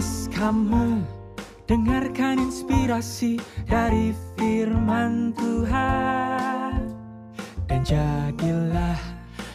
podcast 0.00 0.32
kamu. 0.32 1.04
Dengarkan 1.68 2.40
inspirasi 2.40 3.36
dari 3.68 4.16
firman 4.32 5.36
Tuhan. 5.36 6.88
Dan 7.68 7.84
jadilah 7.84 8.96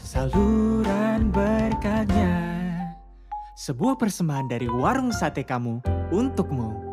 saluran 0.05 1.33
berkatnya. 1.33 2.37
Sebuah 3.57 3.97
persembahan 3.97 4.45
dari 4.45 4.69
warung 4.69 5.09
sate 5.09 5.41
kamu 5.41 5.81
untukmu 6.13 6.84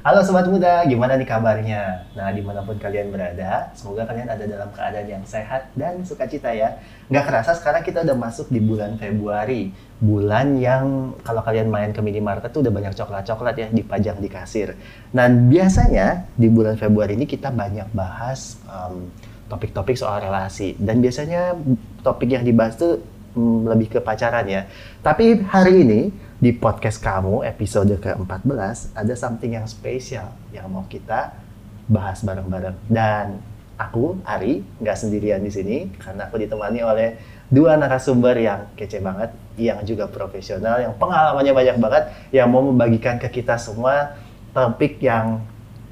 Halo 0.00 0.24
Sobat 0.24 0.48
Muda, 0.48 0.80
gimana 0.88 1.12
nih 1.12 1.28
kabarnya? 1.28 2.08
Nah, 2.16 2.32
di 2.32 2.40
mana 2.40 2.64
pun 2.64 2.72
kalian 2.80 3.12
berada, 3.12 3.68
semoga 3.76 4.08
kalian 4.08 4.32
ada 4.32 4.48
dalam 4.48 4.72
keadaan 4.72 5.04
yang 5.04 5.24
sehat 5.28 5.68
dan 5.76 6.00
sukacita 6.08 6.56
ya. 6.56 6.80
Nggak 7.12 7.28
kerasa 7.28 7.52
sekarang 7.60 7.84
kita 7.84 8.08
udah 8.08 8.16
masuk 8.16 8.48
di 8.48 8.64
bulan 8.64 8.96
Februari. 8.96 9.76
Bulan 10.00 10.56
yang 10.56 11.12
kalau 11.20 11.44
kalian 11.44 11.68
main 11.68 11.92
ke 11.92 12.00
minimarket 12.00 12.48
tuh 12.48 12.64
udah 12.64 12.72
banyak 12.72 12.96
coklat-coklat 12.96 13.54
ya 13.60 13.68
dipajang 13.68 14.24
di 14.24 14.32
kasir. 14.32 14.72
Nah, 15.12 15.28
biasanya 15.28 16.32
di 16.32 16.48
bulan 16.48 16.80
Februari 16.80 17.20
ini 17.20 17.28
kita 17.28 17.52
banyak 17.52 17.92
bahas 17.92 18.56
um, 18.72 19.12
topik-topik 19.52 20.00
soal 20.00 20.24
relasi. 20.24 20.80
Dan 20.80 21.04
biasanya 21.04 21.60
topik 22.00 22.32
yang 22.32 22.48
dibahas 22.48 22.80
tuh 22.80 23.04
lebih 23.36 23.98
ke 23.98 24.00
pacaran 24.02 24.46
ya. 24.46 24.66
Tapi 25.00 25.44
hari 25.46 25.86
ini 25.86 26.00
di 26.40 26.50
podcast 26.56 26.98
kamu 26.98 27.44
episode 27.46 27.92
ke-14 28.00 28.96
ada 28.96 29.14
something 29.14 29.54
yang 29.54 29.68
spesial 29.68 30.32
yang 30.50 30.66
mau 30.72 30.88
kita 30.88 31.36
bahas 31.86 32.22
bareng-bareng. 32.22 32.76
Dan 32.90 33.38
aku, 33.76 34.18
Ari, 34.26 34.62
nggak 34.80 34.96
sendirian 34.98 35.40
di 35.42 35.52
sini 35.52 35.76
karena 36.00 36.26
aku 36.26 36.40
ditemani 36.40 36.80
oleh 36.84 37.08
dua 37.50 37.74
narasumber 37.74 38.38
yang 38.38 38.60
kece 38.78 39.02
banget, 39.02 39.34
yang 39.58 39.82
juga 39.82 40.06
profesional, 40.06 40.78
yang 40.78 40.94
pengalamannya 40.96 41.52
banyak 41.52 41.76
banget, 41.82 42.04
yang 42.30 42.46
mau 42.48 42.62
membagikan 42.62 43.18
ke 43.18 43.26
kita 43.42 43.58
semua 43.58 44.14
topik 44.54 44.98
yang 45.02 45.42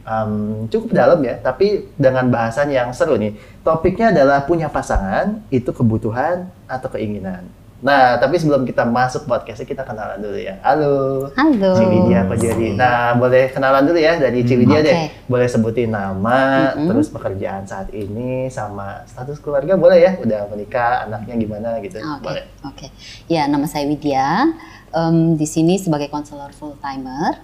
um, 0.09 0.65
cukup 0.73 0.97
dalam 0.97 1.21
ya, 1.21 1.37
tapi 1.45 1.93
dengan 2.01 2.33
bahasan 2.33 2.73
yang 2.73 2.89
seru 2.97 3.21
nih. 3.21 3.37
Topiknya 3.61 4.09
adalah 4.17 4.49
punya 4.49 4.73
pasangan, 4.73 5.45
itu 5.53 5.69
kebutuhan 5.69 6.49
atau 6.65 6.89
keinginan. 6.89 7.45
Nah, 7.79 8.19
tapi 8.19 8.43
sebelum 8.43 8.67
kita 8.67 8.83
masuk 8.83 9.31
podcastnya, 9.31 9.63
kita 9.63 9.87
kenalan 9.87 10.19
dulu 10.19 10.35
ya. 10.35 10.59
Halo. 10.67 11.31
Halo. 11.39 11.79
Ciwidia 11.79 12.27
apa 12.27 12.35
jadi? 12.35 12.75
Nah, 12.75 13.15
boleh 13.15 13.55
kenalan 13.55 13.87
dulu 13.87 14.03
ya 14.03 14.19
dari 14.19 14.43
Ciwidia 14.43 14.83
Oke. 14.83 14.87
deh. 14.91 14.97
Boleh 15.31 15.47
sebutin 15.47 15.95
nama, 15.95 16.75
Mm-mm. 16.75 16.91
terus 16.91 17.07
pekerjaan 17.07 17.71
saat 17.71 17.95
ini, 17.95 18.51
sama 18.51 19.07
status 19.07 19.39
keluarga 19.39 19.79
boleh 19.79 19.95
ya? 20.03 20.19
Udah 20.19 20.51
menikah, 20.51 21.07
anaknya 21.07 21.39
gimana 21.39 21.79
gitu? 21.79 22.03
Oke, 22.03 22.27
Boleh. 22.27 22.45
oke. 22.67 22.87
Ya, 23.31 23.47
nama 23.47 23.71
saya 23.71 23.87
Widya. 23.87 24.51
Em, 24.89 25.39
di 25.39 25.47
sini 25.47 25.79
sebagai 25.79 26.11
konselor 26.11 26.51
full 26.57 26.75
timer 26.83 27.37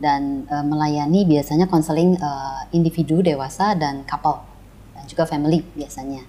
dan 0.00 0.48
eh, 0.48 0.64
melayani 0.64 1.28
biasanya 1.28 1.68
konseling 1.68 2.16
eh, 2.16 2.60
individu 2.74 3.20
dewasa 3.20 3.76
dan 3.76 4.02
couple 4.08 4.40
dan 4.96 5.04
juga 5.06 5.28
family 5.28 5.62
biasanya. 5.76 6.24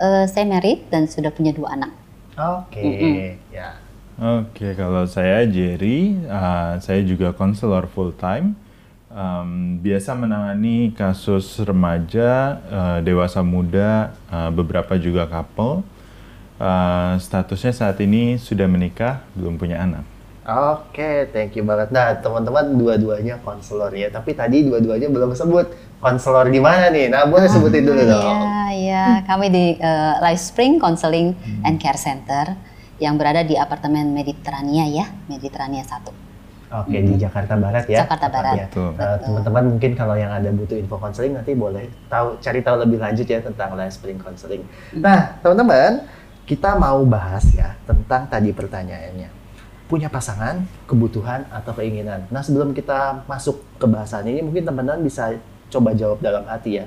Eh, 0.00 0.24
saya 0.26 0.48
married 0.48 0.88
dan 0.88 1.06
sudah 1.06 1.28
punya 1.30 1.52
dua 1.52 1.76
anak. 1.76 1.92
Oke, 2.40 2.80
Mm-mm. 2.80 3.36
ya. 3.52 3.76
Oke, 4.20 4.76
kalau 4.76 5.08
saya 5.08 5.48
Jerry, 5.48 6.12
uh, 6.28 6.76
saya 6.76 7.00
juga 7.00 7.32
konselor 7.32 7.88
full 7.88 8.12
time. 8.12 8.52
Um, 9.08 9.80
biasa 9.80 10.12
menangani 10.12 10.92
kasus 10.92 11.56
remaja, 11.64 12.60
uh, 12.68 12.98
dewasa 13.00 13.40
muda, 13.40 14.12
uh, 14.28 14.52
beberapa 14.52 15.00
juga 15.00 15.24
couple. 15.24 15.80
Uh, 16.60 17.16
statusnya 17.16 17.72
saat 17.72 17.96
ini 18.04 18.36
sudah 18.36 18.68
menikah, 18.68 19.24
belum 19.32 19.56
punya 19.56 19.80
anak. 19.80 20.04
Oke, 20.50 21.30
thank 21.30 21.54
you 21.54 21.62
banget. 21.62 21.94
Nah, 21.94 22.18
teman-teman 22.18 22.74
dua-duanya 22.74 23.38
konselor 23.46 23.94
ya. 23.94 24.10
Tapi 24.10 24.34
tadi 24.34 24.66
dua-duanya 24.66 25.06
belum 25.06 25.30
sebut 25.30 25.70
konselor 26.02 26.50
di 26.50 26.58
mana 26.58 26.90
nih. 26.90 27.06
Nah, 27.06 27.30
boleh 27.30 27.46
sebutin 27.46 27.86
dulu 27.86 28.02
dong. 28.02 28.34
Iya, 28.34 28.62
iya. 28.74 29.06
Kami 29.30 29.46
di 29.46 29.78
eh, 29.78 30.14
Life 30.18 30.42
Spring 30.42 30.82
Counseling 30.82 31.38
and 31.62 31.78
Care 31.78 32.00
Center 32.00 32.58
yang 32.98 33.14
berada 33.14 33.46
di 33.46 33.54
apartemen 33.54 34.10
Mediterania 34.10 34.90
ya, 34.90 35.06
Mediterania 35.30 35.86
1. 35.86 36.30
Oke, 36.70 37.02
di 37.02 37.14
Jakarta 37.18 37.58
Barat 37.58 37.86
ya. 37.90 38.06
Jakarta 38.06 38.26
Barat. 38.30 38.70
Betul. 38.70 38.94
Nah, 38.94 39.18
teman-teman 39.18 39.64
mungkin 39.74 39.90
kalau 39.98 40.14
yang 40.14 40.30
ada 40.30 40.50
butuh 40.54 40.78
info 40.78 40.98
konseling 40.98 41.34
nanti 41.34 41.54
boleh 41.54 41.90
tahu 42.06 42.38
cari 42.38 42.62
tahu 42.62 42.86
lebih 42.86 42.98
lanjut 43.02 43.26
ya 43.26 43.42
tentang 43.42 43.74
Life 43.74 43.98
Spring 43.98 44.18
Counseling. 44.18 44.62
Nah, 44.98 45.34
teman-teman, 45.42 46.06
kita 46.46 46.78
mau 46.78 47.02
bahas 47.06 47.46
ya 47.54 47.74
tentang 47.86 48.26
tadi 48.30 48.54
pertanyaannya. 48.54 49.39
Punya 49.90 50.06
pasangan, 50.06 50.62
kebutuhan 50.86 51.50
atau 51.50 51.74
keinginan. 51.74 52.22
Nah, 52.30 52.40
sebelum 52.40 52.70
kita 52.70 53.26
masuk 53.26 53.58
ke 53.74 53.90
bahasan 53.90 54.22
ini 54.24 54.38
mungkin 54.38 54.62
teman-teman 54.62 55.02
bisa 55.02 55.34
coba 55.66 55.90
jawab 55.92 56.22
dalam 56.22 56.46
hati 56.46 56.78
ya. 56.78 56.86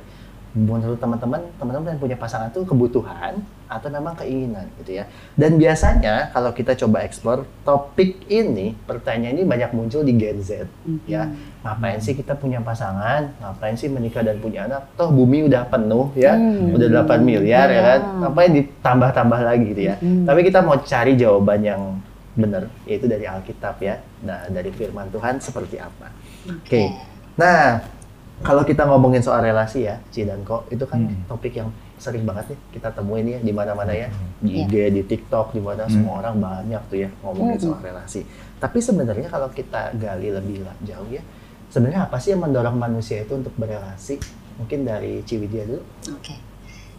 Menurut 0.53 1.01
teman-teman, 1.01 1.41
teman-teman 1.57 1.97
yang 1.97 1.99
punya 1.99 2.13
pasangan 2.13 2.47
itu 2.47 2.61
kebutuhan 2.61 3.41
atau 3.65 3.89
memang 3.89 4.13
keinginan 4.13 4.69
gitu 4.77 5.01
ya. 5.01 5.09
Dan 5.33 5.57
biasanya 5.57 6.29
kalau 6.29 6.53
kita 6.53 6.77
coba 6.77 7.01
explore 7.01 7.41
topik 7.65 8.29
ini, 8.29 8.77
pertanyaan 8.85 9.33
ini 9.33 9.49
banyak 9.49 9.73
muncul 9.73 10.05
di 10.05 10.13
Gen 10.13 10.45
Z 10.45 10.69
ya. 11.09 11.25
Ngapain 11.65 11.97
sih 11.97 12.13
kita 12.13 12.37
punya 12.37 12.61
pasangan? 12.61 13.33
Ngapain 13.41 13.73
sih 13.73 13.89
menikah 13.89 14.21
dan 14.21 14.37
punya 14.37 14.69
anak? 14.69 14.93
Toh 14.93 15.09
bumi 15.09 15.49
udah 15.49 15.65
penuh 15.65 16.13
ya, 16.13 16.37
Hmm. 16.37 16.77
udah 16.77 16.87
8 17.01 17.19
miliar 17.25 17.67
ya 17.67 17.81
kan. 17.81 17.99
Iya. 17.99 18.17
Ngapain 18.21 18.51
ditambah-tambah 18.53 19.39
lagi 19.41 19.65
gitu 19.73 19.81
ya. 19.89 19.95
Hmm. 19.97 20.23
Tapi 20.29 20.39
kita 20.45 20.59
mau 20.61 20.77
cari 20.77 21.17
jawaban 21.17 21.59
yang 21.65 21.81
benar, 22.33 22.69
yaitu 22.85 23.05
dari 23.05 23.25
Alkitab 23.25 23.77
ya. 23.79 24.01
Nah, 24.25 24.49
dari 24.49 24.69
firman 24.69 25.09
Tuhan 25.09 25.37
seperti 25.37 25.77
apa. 25.77 26.09
Oke. 26.49 26.89
Nah, 27.37 27.81
kalau 28.41 28.65
kita 28.65 28.83
ngomongin 28.83 29.21
soal 29.21 29.45
relasi 29.45 29.85
ya, 29.85 30.01
Ci 30.09 30.25
dan 30.25 30.41
Ko, 30.41 30.65
itu 30.67 30.83
kan 30.83 31.05
Hmm. 31.05 31.23
topik 31.29 31.53
yang 31.53 31.69
sering 32.01 32.27
banget 32.27 32.51
nih 32.51 32.59
kita 32.75 32.89
temuin 32.91 33.23
ya 33.23 33.39
di 33.39 33.53
mana-mana 33.55 33.93
ya. 33.93 34.09
Di 34.41 34.65
Iya. 34.65 34.67
IG, 34.67 34.73
di 34.91 35.01
TikTok, 35.07 35.55
di 35.55 35.61
mana 35.63 35.85
Hmm. 35.87 35.93
semua 35.93 36.13
orang 36.19 36.35
banyak 36.41 36.81
tuh 36.91 36.97
ya 36.99 37.09
ngomongin 37.23 37.55
Hmm. 37.55 37.65
soal 37.71 37.79
relasi. 37.79 38.25
Tapi 38.59 38.77
sebenarnya 38.81 39.29
kalau 39.29 39.47
kita 39.47 39.93
gali 39.95 40.33
lebih 40.33 40.65
jauh 40.83 41.07
ya, 41.07 41.21
sebenarnya 41.69 42.09
apa 42.09 42.17
sih 42.19 42.35
yang 42.35 42.43
mendorong 42.43 42.75
manusia 42.75 43.23
itu 43.23 43.37
untuk 43.37 43.53
berelasi? 43.55 44.19
Mungkin 44.59 44.83
dari 44.83 45.23
Ciwidya 45.23 45.63
dulu. 45.65 45.81
Oke, 46.13 46.35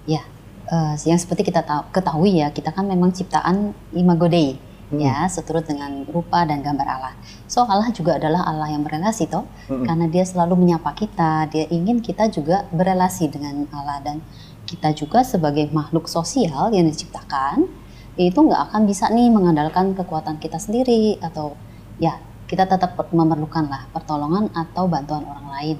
ya, 0.06 0.22
eh, 0.66 0.94
yang 1.04 1.18
seperti 1.20 1.46
kita 1.46 1.62
tahu, 1.62 1.90
ketahui 1.92 2.40
ya, 2.40 2.48
kita 2.50 2.72
kan 2.72 2.88
memang 2.88 3.12
ciptaan 3.12 3.70
imago 3.92 4.26
Dei, 4.26 4.56
Hmm. 4.96 5.04
ya, 5.04 5.16
seturut 5.26 5.66
dengan 5.66 6.06
rupa 6.06 6.46
dan 6.46 6.62
gambar 6.62 6.86
Allah. 6.86 7.14
So 7.50 7.66
Allah 7.66 7.90
juga 7.90 8.16
adalah 8.18 8.46
Allah 8.46 8.70
yang 8.70 8.82
berelasi 8.86 9.26
toh, 9.28 9.44
Mm-mm. 9.68 9.86
karena 9.86 10.06
Dia 10.08 10.24
selalu 10.24 10.54
menyapa 10.58 10.94
kita, 10.94 11.50
Dia 11.50 11.66
ingin 11.68 12.00
kita 12.00 12.30
juga 12.30 12.66
berelasi 12.70 13.28
dengan 13.30 13.66
Allah 13.74 14.00
dan 14.00 14.16
kita 14.64 14.96
juga 14.96 15.22
sebagai 15.22 15.68
makhluk 15.70 16.08
sosial 16.08 16.72
yang 16.72 16.88
diciptakan 16.88 17.68
itu 18.14 18.38
nggak 18.38 18.70
akan 18.70 18.86
bisa 18.86 19.10
nih 19.10 19.26
mengandalkan 19.26 19.90
kekuatan 19.98 20.38
kita 20.38 20.62
sendiri 20.62 21.18
atau 21.18 21.58
ya 21.98 22.14
kita 22.46 22.62
tetap 22.70 22.94
memerlukan 23.10 23.66
lah 23.66 23.90
pertolongan 23.90 24.54
atau 24.54 24.86
bantuan 24.86 25.26
orang 25.26 25.50
lain. 25.50 25.76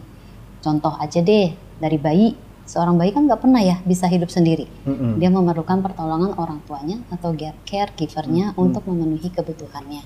Contoh 0.59 0.97
aja 0.99 1.23
deh 1.23 1.55
dari 1.79 1.99
bayi, 2.01 2.35
seorang 2.65 2.97
bayi 2.97 3.13
kan 3.13 3.29
nggak 3.29 3.41
pernah 3.41 3.61
ya 3.61 3.77
bisa 3.85 4.09
hidup 4.09 4.29
sendiri. 4.29 4.65
Mm-mm. 4.85 5.21
Dia 5.21 5.29
memerlukan 5.29 5.85
pertolongan 5.85 6.33
orang 6.37 6.61
tuanya 6.65 6.99
atau 7.13 7.33
care- 7.33 7.57
caregivernya 7.65 8.53
Hmm. 8.53 8.65
untuk 8.69 8.85
memenuhi 8.89 9.29
kebutuhannya. 9.29 10.03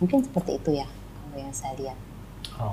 Mungkin 0.00 0.24
seperti 0.24 0.56
itu 0.56 0.70
ya 0.72 0.88
kalau 0.88 1.36
yang 1.40 1.52
saya 1.52 1.76
lihat. 1.76 1.98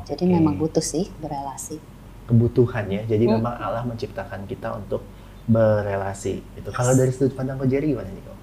Jadi 0.08 0.24
Oke. 0.28 0.34
memang 0.34 0.56
butuh 0.56 0.84
sih 0.84 1.12
berelasi. 1.20 1.80
kebutuhan 2.24 2.88
ya. 2.88 3.04
Jadi 3.04 3.28
Hmm. 3.28 3.44
memang 3.44 3.60
Allah 3.60 3.84
menciptakan 3.84 4.48
kita 4.48 4.80
untuk 4.80 5.04
berelasi. 5.44 6.40
Itu. 6.56 6.72
Kalau 6.72 6.96
dari 6.96 7.12
sudut 7.12 7.36
pandang 7.36 7.60
Ko 7.60 7.68
Jerry 7.68 7.92
gimana 7.92 8.08
nih 8.08 8.24
Ko? 8.24 8.34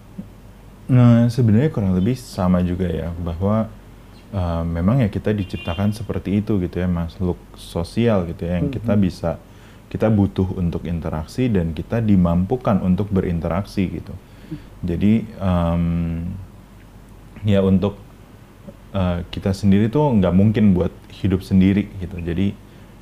Nah, 0.92 1.25
sebenarnya 1.32 1.72
kurang 1.72 1.97
lebih 1.97 2.12
sama 2.12 2.60
juga 2.60 2.84
ya, 2.84 3.09
bahwa 3.16 3.72
uh, 4.30 4.63
memang 4.63 5.01
ya 5.01 5.09
kita 5.09 5.33
diciptakan 5.33 5.91
seperti 5.91 6.39
itu 6.39 6.60
gitu 6.60 6.77
ya, 6.77 6.86
makhluk 6.86 7.41
sosial 7.56 8.28
gitu 8.28 8.45
ya, 8.45 8.60
yang 8.60 8.68
kita 8.68 8.95
Mhm. 8.95 9.01
bisa, 9.01 9.41
kita 9.91 10.07
butuh 10.07 10.47
untuk 10.54 10.87
interaksi 10.87 11.51
dan 11.51 11.75
kita 11.75 11.98
dimampukan 11.98 12.78
untuk 12.81 13.10
berinteraksi 13.10 13.91
gitu. 13.91 14.15
Jadi 14.87 15.27
um, 15.42 16.31
ya 17.42 17.60
untuk 17.60 17.98
uh, 18.95 19.27
kita 19.28 19.51
sendiri 19.51 19.91
tuh 19.91 20.15
nggak 20.16 20.34
mungkin 20.34 20.72
buat 20.72 20.95
hidup 21.21 21.42
sendiri 21.42 21.91
gitu. 21.98 22.16
Jadi 22.22 22.54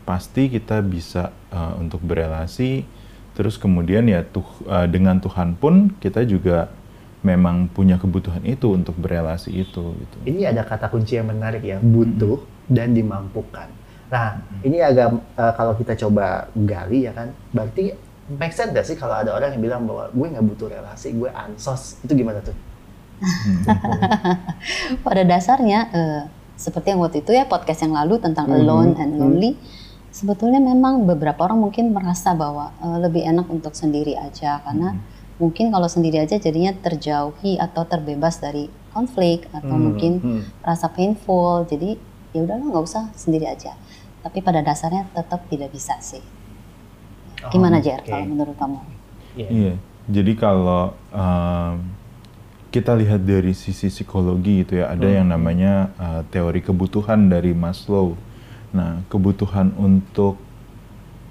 pasti 0.09 0.49
kita 0.49 0.81
bisa 0.81 1.37
uh, 1.53 1.77
untuk 1.77 2.01
berelasi, 2.01 2.89
terus 3.37 3.61
kemudian 3.61 4.09
ya 4.09 4.25
tuh 4.25 4.49
uh, 4.65 4.89
dengan 4.89 5.21
Tuhan 5.21 5.61
pun 5.61 5.93
kita 6.01 6.25
juga 6.25 6.73
memang 7.21 7.69
punya 7.69 8.01
kebutuhan 8.01 8.41
itu 8.49 8.73
untuk 8.73 8.97
berelasi 8.97 9.53
itu 9.53 9.93
gitu. 9.93 10.17
Ini 10.25 10.57
ada 10.57 10.65
kata 10.65 10.89
kunci 10.89 11.21
yang 11.21 11.29
menarik 11.29 11.61
ya, 11.61 11.77
butuh 11.79 12.41
dan 12.71 12.97
dimampukan. 12.97 13.78
Nah, 14.09 14.41
ini 14.65 14.81
agak 14.81 15.09
eh, 15.37 15.53
kalau 15.53 15.73
kita 15.77 15.93
coba 15.97 16.49
gali 16.57 17.05
ya 17.05 17.13
kan, 17.13 17.29
berarti 17.53 17.93
make 18.29 18.53
sense 18.53 18.73
gak 18.73 18.85
sih 18.85 18.97
kalau 18.97 19.17
ada 19.17 19.33
orang 19.37 19.57
yang 19.57 19.63
bilang 19.65 19.83
bahwa 19.89 20.09
gue 20.13 20.27
nggak 20.33 20.45
butuh 20.49 20.69
relasi, 20.69 21.13
gue 21.17 21.29
ansos, 21.33 22.01
itu 22.05 22.13
gimana 22.13 22.41
tuh? 22.41 22.57
Pada 25.05 25.23
dasarnya 25.27 25.81
eh, 25.91 26.23
seperti 26.59 26.95
yang 26.95 27.01
waktu 27.03 27.23
itu 27.23 27.31
ya 27.35 27.47
podcast 27.47 27.83
yang 27.87 27.95
lalu 27.95 28.19
tentang 28.19 28.51
Mhm, 28.51 28.57
alone 28.59 28.93
and 28.99 29.13
mhm. 29.15 29.21
lonely, 29.21 29.51
sebetulnya 30.11 30.59
memang 30.59 31.07
beberapa 31.07 31.47
orang 31.47 31.61
mungkin 31.63 31.93
merasa 31.93 32.33
bahwa 32.35 32.73
eh, 32.81 32.99
lebih 33.05 33.23
enak 33.27 33.47
untuk 33.51 33.75
sendiri 33.75 34.15
aja 34.17 34.63
karena 34.65 34.97
mungkin 35.39 35.71
kalau 35.71 35.87
sendiri 35.87 36.19
aja 36.19 36.35
jadinya 36.35 36.75
terjauhi 36.75 37.63
atau 37.63 37.87
terbebas 37.87 38.43
dari 38.43 38.67
konflik 38.91 39.47
atau 39.55 39.77
Hmm, 39.77 39.85
mungkin 39.95 40.13
hmm. 40.19 40.43
rasa 40.67 40.91
painful. 40.91 41.63
Jadi 41.71 41.95
ya 42.35 42.45
udahlah 42.45 42.67
nggak 42.69 42.85
usah 42.85 43.05
sendiri 43.15 43.47
aja. 43.49 43.75
Tapi 44.19 44.43
pada 44.43 44.61
dasarnya 44.61 45.07
tetap 45.15 45.47
tidak 45.49 45.71
bisa 45.71 45.97
sih. 46.03 46.21
Gimana 47.55 47.79
Oh, 47.79 47.85
Jer 47.85 48.03
oke. 48.03 48.11
kalau 48.11 48.27
menurut 48.27 48.57
kamu? 48.59 48.79
Iya. 49.39 49.49
Iya, 49.49 49.75
jadi 50.11 50.33
kalau 50.35 50.83
um, 51.15 51.75
kita 52.69 52.93
lihat 52.99 53.23
dari 53.23 53.55
sisi 53.55 53.89
psikologi 53.89 54.67
gitu 54.67 54.83
ya, 54.83 54.91
ada 54.91 55.07
Hmm. 55.07 55.17
yang 55.23 55.27
namanya 55.31 55.73
uh, 55.97 56.23
teori 56.29 56.61
kebutuhan 56.61 57.31
dari 57.31 57.55
Maslow. 57.55 58.19
Nah, 58.75 59.01
kebutuhan 59.09 59.73
untuk 59.79 60.37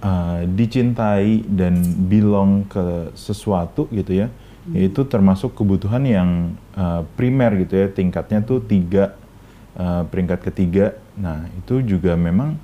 uh, 0.01 0.41
dicintai 0.47 1.45
dan 1.45 1.77
belong 2.07 2.65
ke 2.65 3.11
sesuatu 3.13 3.85
gitu 3.93 4.25
ya, 4.25 4.31
yaitu 4.73 5.05
termasuk 5.05 5.53
kebutuhan 5.53 6.01
yang 6.07 6.29
uh, 6.73 7.05
primer 7.19 7.53
gitu 7.61 7.75
ya, 7.77 7.87
tingkatnya 7.91 8.41
tuh 8.41 8.63
tiga, 8.63 9.13
uh, 9.77 10.03
peringkat 10.09 10.43
ketiga. 10.51 10.97
Nah, 11.15 11.47
itu 11.55 11.79
juga 11.85 12.17
memang 12.17 12.57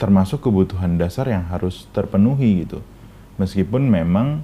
termasuk 0.00 0.42
kebutuhan 0.42 0.98
dasar 0.98 1.30
yang 1.30 1.46
harus 1.46 1.86
terpenuhi 1.94 2.66
gitu. 2.66 2.82
Meskipun 3.38 3.86
memang 3.86 4.42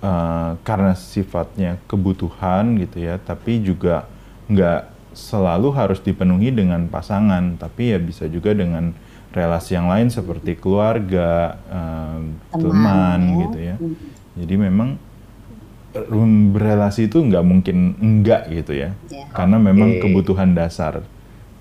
uh, 0.00 0.56
karena 0.64 0.96
sifatnya 0.96 1.76
kebutuhan 1.90 2.80
gitu 2.80 3.02
ya, 3.04 3.20
tapi 3.20 3.60
juga 3.60 4.08
nggak 4.48 4.88
selalu 5.12 5.68
harus 5.76 6.00
dipenuhi 6.00 6.48
dengan 6.48 6.88
pasangan, 6.88 7.60
tapi 7.60 7.92
ya 7.92 7.98
bisa 8.00 8.24
juga 8.32 8.56
dengan 8.56 8.96
relasi 9.32 9.76
yang 9.76 9.88
lain 9.88 10.08
seperti 10.12 10.56
keluarga, 10.60 11.56
um, 11.68 12.36
teman, 12.52 13.20
ya. 13.20 13.38
gitu 13.44 13.58
ya. 13.60 13.76
Mm. 13.76 13.94
Jadi 14.44 14.54
memang 14.56 14.88
um, 16.10 16.50
berelasi 16.50 17.06
itu 17.06 17.18
nggak 17.18 17.44
mungkin 17.44 17.76
enggak 17.98 18.48
gitu 18.48 18.72
ya, 18.74 18.90
Ya. 19.08 19.26
karena 19.30 19.56
memang 19.56 19.98
kebutuhan 19.98 20.52
dasar. 20.52 21.04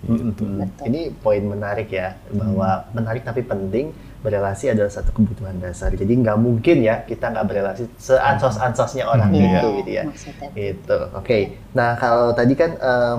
Mm-mm. 0.01 0.33
Betul. 0.33 0.65
Ini 0.89 1.13
poin 1.21 1.43
menarik 1.45 1.93
ya 1.93 2.17
bahwa 2.33 2.89
menarik 2.89 3.21
tapi 3.21 3.45
penting 3.45 3.93
berelasi 4.21 4.73
adalah 4.73 4.89
satu 4.89 5.13
kebutuhan 5.13 5.61
dasar. 5.61 5.93
Jadi 5.93 6.09
nggak 6.17 6.37
mungkin 6.37 6.81
ya 6.81 7.05
kita 7.05 7.29
nggak 7.29 7.45
berelasi 7.45 7.85
seansos-ansosnya 8.01 9.05
orang 9.05 9.29
Iya, 9.29 9.61
itu 9.61 9.67
gitu 9.81 9.91
ya. 9.93 10.03
maksudnya. 10.09 10.49
Itu. 10.57 10.97
Oke. 11.13 11.37
Nah 11.77 11.93
kalau 11.97 12.33
tadi 12.33 12.53
kan 12.57 12.73
em, 12.77 13.17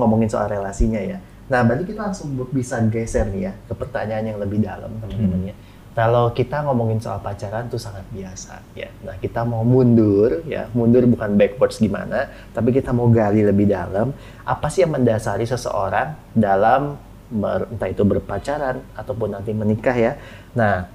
ngomongin 0.00 0.32
soal 0.32 0.48
relasinya 0.48 1.00
ya. 1.00 1.20
Nah 1.48 1.60
berarti 1.64 1.84
kita 1.84 2.00
langsung 2.08 2.32
bisa 2.52 2.80
geser 2.88 3.28
nih 3.28 3.48
ya 3.48 3.52
ke 3.68 3.74
pertanyaan 3.76 4.32
yang 4.32 4.38
lebih 4.40 4.64
dalam 4.64 4.88
teman-teman 5.00 5.52
ya. 5.52 5.56
Kalau 5.98 6.30
kita 6.30 6.62
ngomongin 6.62 7.02
soal 7.02 7.18
pacaran 7.18 7.66
tuh 7.66 7.82
sangat 7.82 8.06
biasa 8.14 8.62
ya. 8.78 8.86
Nah 9.02 9.18
kita 9.18 9.42
mau 9.42 9.66
mundur 9.66 10.46
ya, 10.46 10.70
mundur 10.70 11.02
bukan 11.10 11.34
backwards 11.34 11.82
gimana, 11.82 12.30
tapi 12.54 12.70
kita 12.70 12.94
mau 12.94 13.10
gali 13.10 13.42
lebih 13.42 13.66
dalam. 13.66 14.14
Apa 14.46 14.70
sih 14.70 14.86
yang 14.86 14.94
mendasari 14.94 15.42
seseorang 15.42 16.14
dalam 16.38 16.94
entah 17.42 17.90
itu 17.90 18.06
berpacaran 18.06 18.78
ataupun 18.94 19.34
nanti 19.34 19.50
menikah 19.50 19.98
ya. 19.98 20.14
Nah 20.54 20.86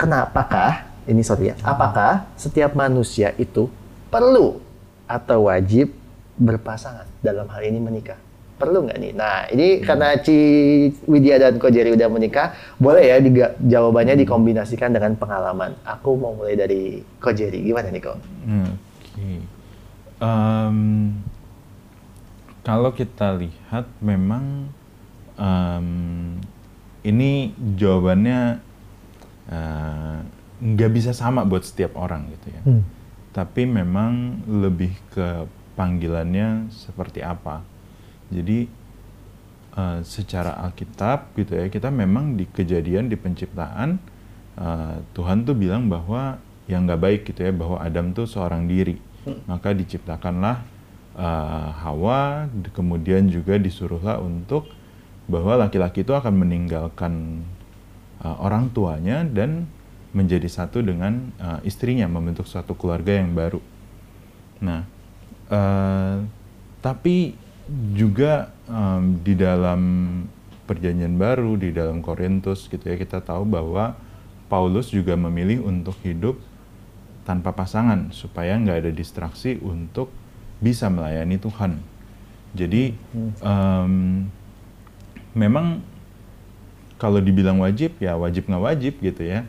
kenapakah 0.00 0.88
ini 1.04 1.20
sorry 1.20 1.52
ya, 1.52 1.54
apakah 1.60 2.24
setiap 2.40 2.72
manusia 2.72 3.36
itu 3.36 3.68
perlu 4.08 4.64
atau 5.04 5.52
wajib 5.52 5.92
berpasangan 6.40 7.04
dalam 7.20 7.44
hal 7.52 7.68
ini 7.68 7.84
menikah? 7.84 8.16
Perlu 8.62 8.86
nggak 8.86 8.98
nih? 9.02 9.12
Nah 9.18 9.50
ini 9.50 9.82
karena 9.82 10.14
Ci 10.22 10.38
Widya 11.10 11.42
dan 11.42 11.58
Ko 11.58 11.66
Jerry 11.66 11.98
udah 11.98 12.06
menikah, 12.06 12.54
boleh 12.78 13.10
ya 13.10 13.18
diga- 13.18 13.58
jawabannya 13.58 14.14
dikombinasikan 14.22 14.94
dengan 14.94 15.18
pengalaman. 15.18 15.74
Aku 15.82 16.14
mau 16.14 16.30
mulai 16.30 16.54
dari 16.54 17.02
Ko 17.18 17.34
Jerry, 17.34 17.58
gimana 17.66 17.90
nih 17.90 17.98
Ko? 18.06 18.14
Oke. 18.14 19.42
Em, 20.22 20.78
kalau 22.62 22.94
kita 22.94 23.34
lihat 23.34 23.90
memang 23.98 24.70
em, 25.34 26.38
ini 27.02 27.50
jawabannya 27.74 28.62
eh, 29.50 30.18
nggak 30.62 30.90
bisa 30.94 31.10
sama 31.10 31.42
buat 31.42 31.66
setiap 31.66 31.98
orang 31.98 32.30
gitu 32.30 32.46
ya. 32.54 32.62
Tapi 33.34 33.66
memang 33.66 34.38
lebih 34.46 34.94
ke 35.10 35.50
panggilannya 35.74 36.70
seperti 36.70 37.26
apa. 37.26 37.66
Jadi 38.32 38.58
eh, 39.76 39.98
secara 40.02 40.56
Alkitab 40.64 41.36
gitu 41.36 41.52
ya 41.56 41.68
kita 41.68 41.92
memang 41.92 42.34
di 42.36 42.48
kejadian 42.48 43.12
di 43.12 43.16
penciptaan 43.20 44.00
eh, 44.56 44.96
Tuhan 45.12 45.44
tuh 45.44 45.56
bilang 45.56 45.86
bahwa 45.86 46.40
yang 46.70 46.88
nggak 46.88 47.00
baik 47.00 47.20
gitu 47.28 47.44
ya 47.44 47.52
bahwa 47.52 47.76
Adam 47.82 48.16
tuh 48.16 48.24
seorang 48.24 48.64
diri 48.64 48.96
maka 49.44 49.70
diciptakanlah 49.76 50.64
eh, 51.16 51.68
Hawa 51.84 52.48
kemudian 52.72 53.28
juga 53.28 53.60
disuruhlah 53.60 54.18
untuk 54.18 54.66
bahwa 55.30 55.54
laki-laki 55.66 56.02
itu 56.02 56.12
akan 56.12 56.34
meninggalkan 56.34 57.44
eh, 58.24 58.36
orang 58.40 58.70
tuanya 58.74 59.22
dan 59.22 59.70
menjadi 60.12 60.48
satu 60.48 60.84
dengan 60.84 61.32
eh, 61.40 61.60
istrinya 61.68 62.04
membentuk 62.06 62.44
suatu 62.44 62.76
keluarga 62.76 63.16
yang 63.16 63.32
baru. 63.32 63.60
Nah, 64.60 64.84
eh, 65.48 66.16
tapi 66.82 67.34
juga 67.94 68.50
em, 68.66 69.18
di 69.22 69.34
dalam 69.38 69.80
perjanjian 70.66 71.14
baru 71.18 71.58
di 71.58 71.74
dalam 71.74 72.00
Korintus 72.00 72.70
gitu 72.70 72.82
ya 72.82 72.96
kita 72.96 73.20
tahu 73.22 73.44
bahwa 73.44 73.98
Paulus 74.46 74.92
juga 74.92 75.16
memilih 75.16 75.64
untuk 75.64 75.96
hidup 76.04 76.36
tanpa 77.22 77.54
pasangan 77.54 78.10
supaya 78.10 78.58
nggak 78.58 78.78
ada 78.86 78.92
distraksi 78.92 79.56
untuk 79.62 80.10
bisa 80.62 80.90
melayani 80.90 81.38
Tuhan. 81.38 81.78
Jadi 82.52 82.92
em, 83.40 83.94
memang 85.32 85.80
kalau 87.00 87.18
dibilang 87.18 87.58
wajib 87.58 87.96
ya 87.98 88.14
wajib 88.14 88.46
nggak 88.46 88.62
wajib 88.62 88.94
gitu 89.00 89.24
ya 89.24 89.42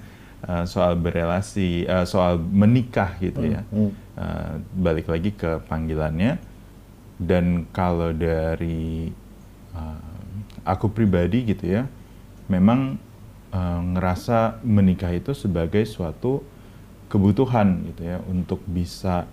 Eh, 0.44 0.68
soal 0.68 1.00
berelasi 1.00 1.88
eh, 1.88 2.04
soal 2.04 2.36
menikah 2.36 3.16
gitu 3.24 3.48
ya. 3.48 3.64
Eh, 4.20 4.54
balik 4.76 5.08
lagi 5.08 5.32
ke 5.32 5.64
panggilannya 5.72 6.36
dan 7.24 7.66
kalau 7.72 8.12
dari 8.12 9.10
eh, 9.74 10.14
aku 10.68 10.92
pribadi 10.92 11.48
gitu 11.48 11.66
ya 11.80 11.84
memang 12.52 13.00
eh, 13.52 13.82
ngerasa 13.96 14.64
menikah 14.64 15.12
itu 15.16 15.32
sebagai 15.32 15.88
suatu 15.88 16.44
kebutuhan 17.08 17.94
gitu 17.94 18.02
ya 18.10 18.18
untuk 18.28 18.60
bisa 18.68 19.26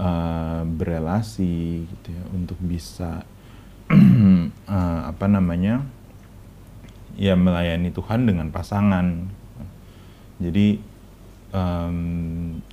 eh, 0.00 0.62
berelasi 0.64 1.84
gitu 1.84 2.08
ya 2.08 2.24
untuk 2.32 2.58
bisa 2.60 3.22
eh, 3.92 5.00
apa 5.04 5.26
namanya 5.28 5.84
ya 7.14 7.34
melayani 7.38 7.94
Tuhan 7.94 8.26
dengan 8.26 8.50
pasangan. 8.50 9.30
Jadi 10.42 10.82
em, 11.54 11.96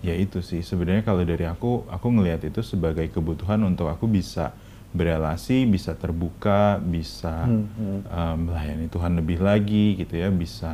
ya 0.08 0.16
itu 0.18 0.40
sih 0.50 0.62
sebenarnya 0.70 1.04
kalau 1.10 1.24
dari 1.32 1.46
aku 1.54 1.86
aku 1.96 2.08
ngelihat 2.16 2.42
itu 2.50 2.62
sebagai 2.66 3.08
kebutuhan 3.16 3.62
untuk 3.70 3.88
aku 3.94 4.06
bisa 4.10 4.46
berelasi 4.92 5.58
bisa 5.70 5.92
terbuka 5.96 6.82
bisa 6.84 7.36
Hmm, 7.46 7.66
hmm. 7.78 8.00
em, 8.12 8.38
melayani 8.50 8.88
Tuhan 8.92 9.14
lebih 9.20 9.40
lagi 9.50 9.86
gitu 10.02 10.14
ya 10.24 10.30
bisa 10.44 10.74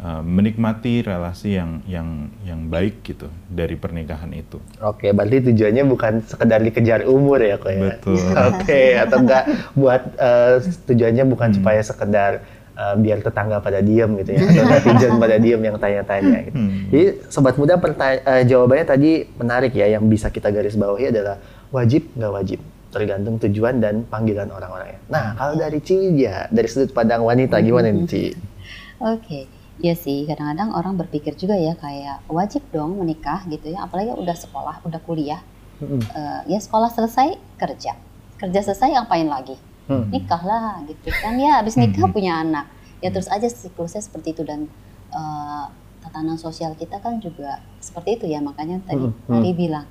em, 0.00 0.22
menikmati 0.36 0.94
relasi 1.10 1.48
yang 1.60 1.70
yang 1.90 2.08
yang 2.48 2.60
baik 2.72 3.02
gitu 3.08 3.28
dari 3.50 3.76
pernikahan 3.76 4.32
itu 4.32 4.58
Oke, 4.82 5.14
berarti 5.14 5.38
tujuannya 5.54 5.84
bukan 5.86 6.12
sekedar 6.26 6.58
dikejar 6.58 7.06
umur 7.06 7.38
ya 7.38 7.56
kok 7.62 7.70
ya? 7.70 7.94
Betul. 8.02 8.20
Oke, 8.50 8.98
atau 8.98 9.22
enggak 9.22 9.44
buat 9.78 10.02
eh, 10.18 10.54
tujuannya 10.90 11.24
bukan 11.30 11.48
Hmm. 11.48 11.56
supaya 11.62 11.80
sekedar 11.80 12.32
eh, 12.74 12.94
biar 12.98 13.18
tetangga 13.22 13.58
pada 13.58 13.80
diem 13.80 14.10
gitu 14.20 14.30
ya, 14.34 14.40
atau 14.50 14.64
netizen 14.66 15.14
pada 15.16 15.36
diem 15.38 15.62
yang 15.62 15.76
tanya-tanya 15.78 16.38
gitu. 16.50 16.58
Hmm. 16.58 16.70
Jadi 16.90 17.04
sobat 17.30 17.54
muda 17.56 17.74
perta- 17.78 18.22
eh, 18.22 18.42
jawabannya 18.44 18.86
tadi 18.86 19.10
menarik 19.34 19.72
ya, 19.72 19.86
yang 19.94 20.04
bisa 20.06 20.28
kita 20.28 20.50
garis 20.50 20.74
bawahi 20.74 21.14
adalah 21.14 21.38
wajib 21.70 22.06
nggak 22.14 22.32
wajib, 22.34 22.60
tergantung 22.94 23.38
tujuan 23.42 23.82
dan 23.82 24.06
panggilan 24.06 24.46
orang-orangnya. 24.50 25.00
Nah, 25.10 25.34
kalau 25.34 25.58
dari 25.58 25.78
Ci 25.82 26.14
ya, 26.14 26.46
dari 26.50 26.68
sudut 26.70 26.94
pandang 26.94 27.22
wanita 27.22 27.58
gimana 27.58 27.90
nih 27.90 28.06
Ci? 28.06 28.22
Oke, 29.14 29.50
ya 29.82 29.94
sih 29.98 30.22
kadang-kadang 30.24 30.70
orang 30.70 30.94
berpikir 30.94 31.34
juga 31.34 31.58
ya 31.58 31.74
kayak 31.74 32.22
wajib 32.30 32.62
dong 32.70 33.02
menikah 33.02 33.42
gitu 33.50 33.74
ya, 33.74 33.82
apalagi 33.86 34.14
udah 34.14 34.36
sekolah, 34.38 34.76
udah 34.86 35.00
kuliah, 35.02 35.42
Mm-mm. 35.82 35.98
Eh, 35.98 36.40
ya 36.54 36.58
sekolah 36.62 36.94
selesai 36.94 37.34
kerja, 37.58 37.98
kerja 38.38 38.60
selesai 38.62 38.94
ngapain 38.94 39.26
lagi? 39.26 39.58
Hmm. 39.84 40.08
Nikah 40.08 40.42
lah 40.42 40.80
gitu 40.84 41.12
kan 41.12 41.36
ya, 41.36 41.60
habis 41.60 41.76
nikah 41.76 42.08
Mhm. 42.08 42.12
punya 42.12 42.40
anak, 42.40 42.66
ya 42.98 43.08
terus 43.08 43.28
aja 43.28 43.44
siklusnya 43.44 44.00
seperti 44.00 44.32
itu 44.32 44.42
dan 44.42 44.64
eh, 45.10 45.64
tatanan 46.00 46.34
sosial 46.36 46.74
kita 46.74 46.98
kan 46.98 47.16
juga 47.18 47.56
seperti 47.78 48.16
itu 48.16 48.26
ya 48.26 48.40
makanya 48.40 48.82
tadi 48.82 49.04
mhm. 49.04 49.30
tadi 49.30 49.50
bilang 49.52 49.86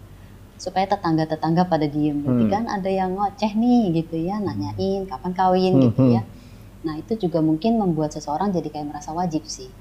supaya 0.56 0.86
tetangga-tetangga 0.86 1.66
pada 1.66 1.86
diem. 1.86 2.20
Berarti 2.20 2.44
Hmm. 2.44 2.52
kan 2.52 2.64
ada 2.68 2.88
yang 2.88 3.14
ngoceh 3.14 3.52
nih 3.54 3.94
gitu 3.94 4.16
ya, 4.18 4.38
nanyain 4.38 5.04
kapan 5.04 5.32
kawin 5.32 5.74
gitu 5.82 6.02
Hmm. 6.02 6.14
ya. 6.14 6.22
Nah 6.82 6.96
itu 6.96 7.16
juga 7.18 7.40
mungkin 7.40 7.76
membuat 7.76 8.12
seseorang 8.12 8.52
jadi 8.52 8.68
kayak 8.68 8.88
merasa 8.90 9.12
wajib 9.12 9.44
sih. 9.46 9.72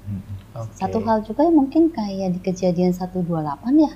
Oke. 0.53 0.71
Satu 0.73 1.01
hal 1.01 1.19
juga 1.21 1.43
yang 1.43 1.57
mungkin 1.57 1.89
kayak 1.89 2.31
di 2.31 2.39
kejadian 2.39 2.91
128 2.91 3.75
ya, 3.77 3.91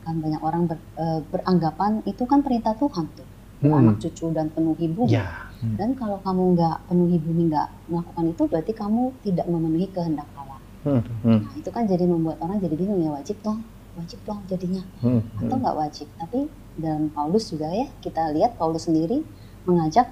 kan 0.00 0.16
banyak 0.16 0.40
orang 0.40 0.66
ber- 0.66 0.82
eh, 0.96 1.20
beranggapan 1.24 2.02
itu 2.04 2.22
kan 2.24 2.40
perintah 2.40 2.74
Tuhan 2.74 3.06
tuh, 3.12 3.26
Hmm. 3.60 3.76
anak 3.76 3.96
cucu 4.00 4.32
dan 4.32 4.48
penuhi 4.48 4.88
bumi. 4.88 5.12
Ya. 5.12 5.52
Dan 5.60 5.92
kalau 5.92 6.16
kamu 6.24 6.56
nggak 6.56 6.76
penuhi 6.88 7.20
bumi 7.20 7.52
nggak 7.52 7.68
melakukan 7.92 8.24
itu, 8.32 8.42
berarti 8.48 8.72
kamu 8.72 9.02
tidak 9.20 9.46
memenuhi 9.48 9.86
kehendak 9.92 10.24
Allah. 10.32 10.60
Hmm. 10.88 11.04
Hmm. 11.20 11.44
Nah 11.44 11.52
itu 11.60 11.68
kan 11.68 11.84
jadi 11.84 12.08
membuat 12.08 12.40
orang 12.40 12.56
jadi 12.56 12.72
bingung 12.72 13.04
ya 13.04 13.12
wajib 13.12 13.36
dong, 13.44 13.60
wajib 14.00 14.16
dong 14.24 14.40
jadinya 14.48 14.80
Hmm. 15.04 15.20
atau 15.44 15.56
nggak 15.60 15.76
wajib. 15.76 16.08
Tapi 16.16 16.48
dalam 16.80 17.12
Paulus 17.12 17.52
juga 17.52 17.68
ya 17.68 17.92
kita 18.00 18.32
lihat 18.32 18.56
Paulus 18.56 18.88
sendiri 18.88 19.20
mengajak 19.68 20.08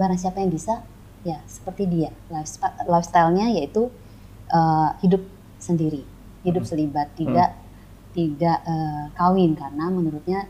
barang 0.00 0.16
siapa 0.16 0.40
yang 0.40 0.48
bisa 0.48 0.80
ya 1.26 1.42
seperti 1.44 1.84
dia 1.90 2.08
lifestyle-nya 2.88 3.52
yaitu 3.52 3.92
uh, 4.48 4.96
hidup 5.04 5.20
sendiri, 5.60 6.06
hidup 6.46 6.64
selibat, 6.64 7.12
tidak 7.18 7.58
tidak 8.16 8.58
uh, 8.64 9.12
kawin 9.12 9.52
karena 9.52 9.92
menurutnya 9.92 10.48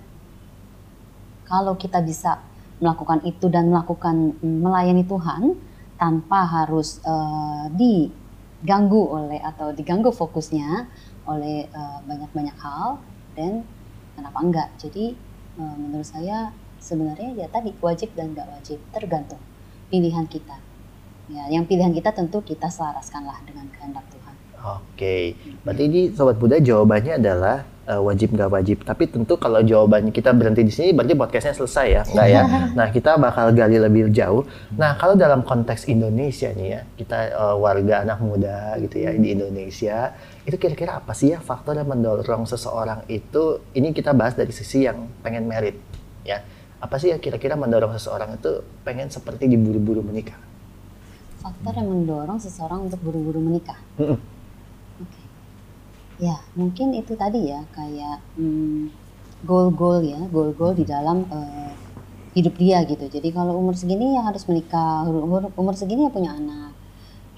kalau 1.48 1.74
kita 1.80 2.04
bisa 2.04 2.38
melakukan 2.78 3.24
itu 3.26 3.50
dan 3.50 3.72
melakukan 3.72 4.38
mm, 4.38 4.58
melayani 4.62 5.02
Tuhan 5.02 5.58
tanpa 5.98 6.46
harus 6.46 7.02
uh, 7.02 7.66
diganggu 7.74 9.02
oleh 9.02 9.42
atau 9.42 9.74
diganggu 9.74 10.14
fokusnya 10.14 10.86
oleh 11.26 11.66
uh, 11.74 11.98
banyak-banyak 12.06 12.56
hal 12.62 13.02
dan 13.34 13.66
kenapa 14.14 14.38
enggak? 14.38 14.68
Jadi 14.78 15.18
uh, 15.58 15.74
menurut 15.74 16.06
saya 16.06 16.54
sebenarnya 16.78 17.34
ya 17.34 17.46
tadi 17.50 17.74
wajib 17.82 18.14
dan 18.14 18.36
enggak 18.36 18.46
wajib 18.46 18.78
tergantung 18.94 19.42
pilihan 19.90 20.28
kita. 20.30 20.54
Ya 21.28 21.50
yang 21.50 21.66
pilihan 21.66 21.90
kita 21.90 22.14
tentu 22.14 22.40
kita 22.46 22.70
selaraskanlah 22.70 23.42
dengan 23.42 23.66
kehendak 23.74 24.06
Tuhan. 24.14 24.34
Oke, 24.58 25.38
berarti 25.62 25.82
ini 25.86 26.00
Sobat 26.14 26.38
Buddha 26.38 26.58
jawabannya 26.58 27.18
adalah 27.18 27.62
eh, 27.88 27.96
wajib 27.98 28.36
nggak 28.36 28.50
wajib. 28.52 28.78
Tapi 28.84 29.08
tentu 29.08 29.40
kalau 29.40 29.64
jawabannya 29.64 30.12
kita 30.12 30.36
berhenti 30.36 30.62
di 30.62 30.72
sini, 30.72 30.88
berarti 30.92 31.16
podcastnya 31.16 31.54
selesai 31.56 31.86
ya, 31.88 32.02
nggak 32.04 32.28
ya? 32.28 32.42
Nah 32.76 32.86
kita 32.92 33.16
bakal 33.16 33.56
gali 33.56 33.80
lebih 33.80 34.12
jauh. 34.12 34.44
Nah 34.76 34.94
kalau 35.00 35.16
dalam 35.16 35.40
konteks 35.40 35.88
Indonesia 35.88 36.52
nih 36.52 36.68
ya, 36.68 36.80
kita 37.00 37.18
eh, 37.32 37.56
warga 37.56 38.04
anak 38.04 38.18
muda 38.20 38.76
gitu 38.84 38.96
ya 39.00 39.16
di 39.16 39.32
Indonesia, 39.32 40.12
itu 40.44 40.56
kira-kira 40.60 41.00
apa 41.00 41.16
sih 41.16 41.32
ya 41.32 41.40
faktor 41.40 41.80
yang 41.80 41.88
mendorong 41.88 42.44
seseorang 42.44 43.08
itu? 43.08 43.64
Ini 43.72 43.96
kita 43.96 44.12
bahas 44.12 44.36
dari 44.36 44.52
sisi 44.52 44.84
yang 44.84 45.08
pengen 45.24 45.48
merit, 45.48 45.80
ya. 46.22 46.44
Apa 46.78 46.94
sih 47.00 47.10
yang 47.10 47.18
kira-kira 47.18 47.58
mendorong 47.58 47.90
seseorang 47.98 48.38
itu 48.38 48.62
pengen 48.86 49.10
seperti 49.10 49.50
diburu-buru 49.50 49.98
menikah? 49.98 50.38
faktor 51.38 51.72
yang 51.78 51.88
mendorong 51.88 52.38
seseorang 52.42 52.90
untuk 52.90 53.00
buru-buru 53.00 53.40
menikah 53.40 53.78
Mm-mm. 53.96 54.18
Oke. 54.18 54.37
Ya, 56.18 56.36
mungkin 56.58 56.98
itu 56.98 57.14
tadi 57.14 57.54
ya 57.54 57.62
kayak 57.70 58.18
hmm, 58.34 58.90
goal-goal 59.46 60.02
ya, 60.02 60.18
goal-goal 60.34 60.74
di 60.74 60.82
dalam 60.82 61.22
eh, 61.30 61.72
hidup 62.34 62.58
dia 62.58 62.82
gitu. 62.82 63.06
Jadi 63.06 63.30
kalau 63.30 63.54
umur 63.54 63.78
segini 63.78 64.18
ya 64.18 64.26
harus 64.26 64.42
menikah, 64.50 65.06
umur, 65.06 65.54
umur 65.54 65.74
segini 65.78 66.06
ya 66.06 66.12
punya 66.12 66.34
anak. 66.34 66.74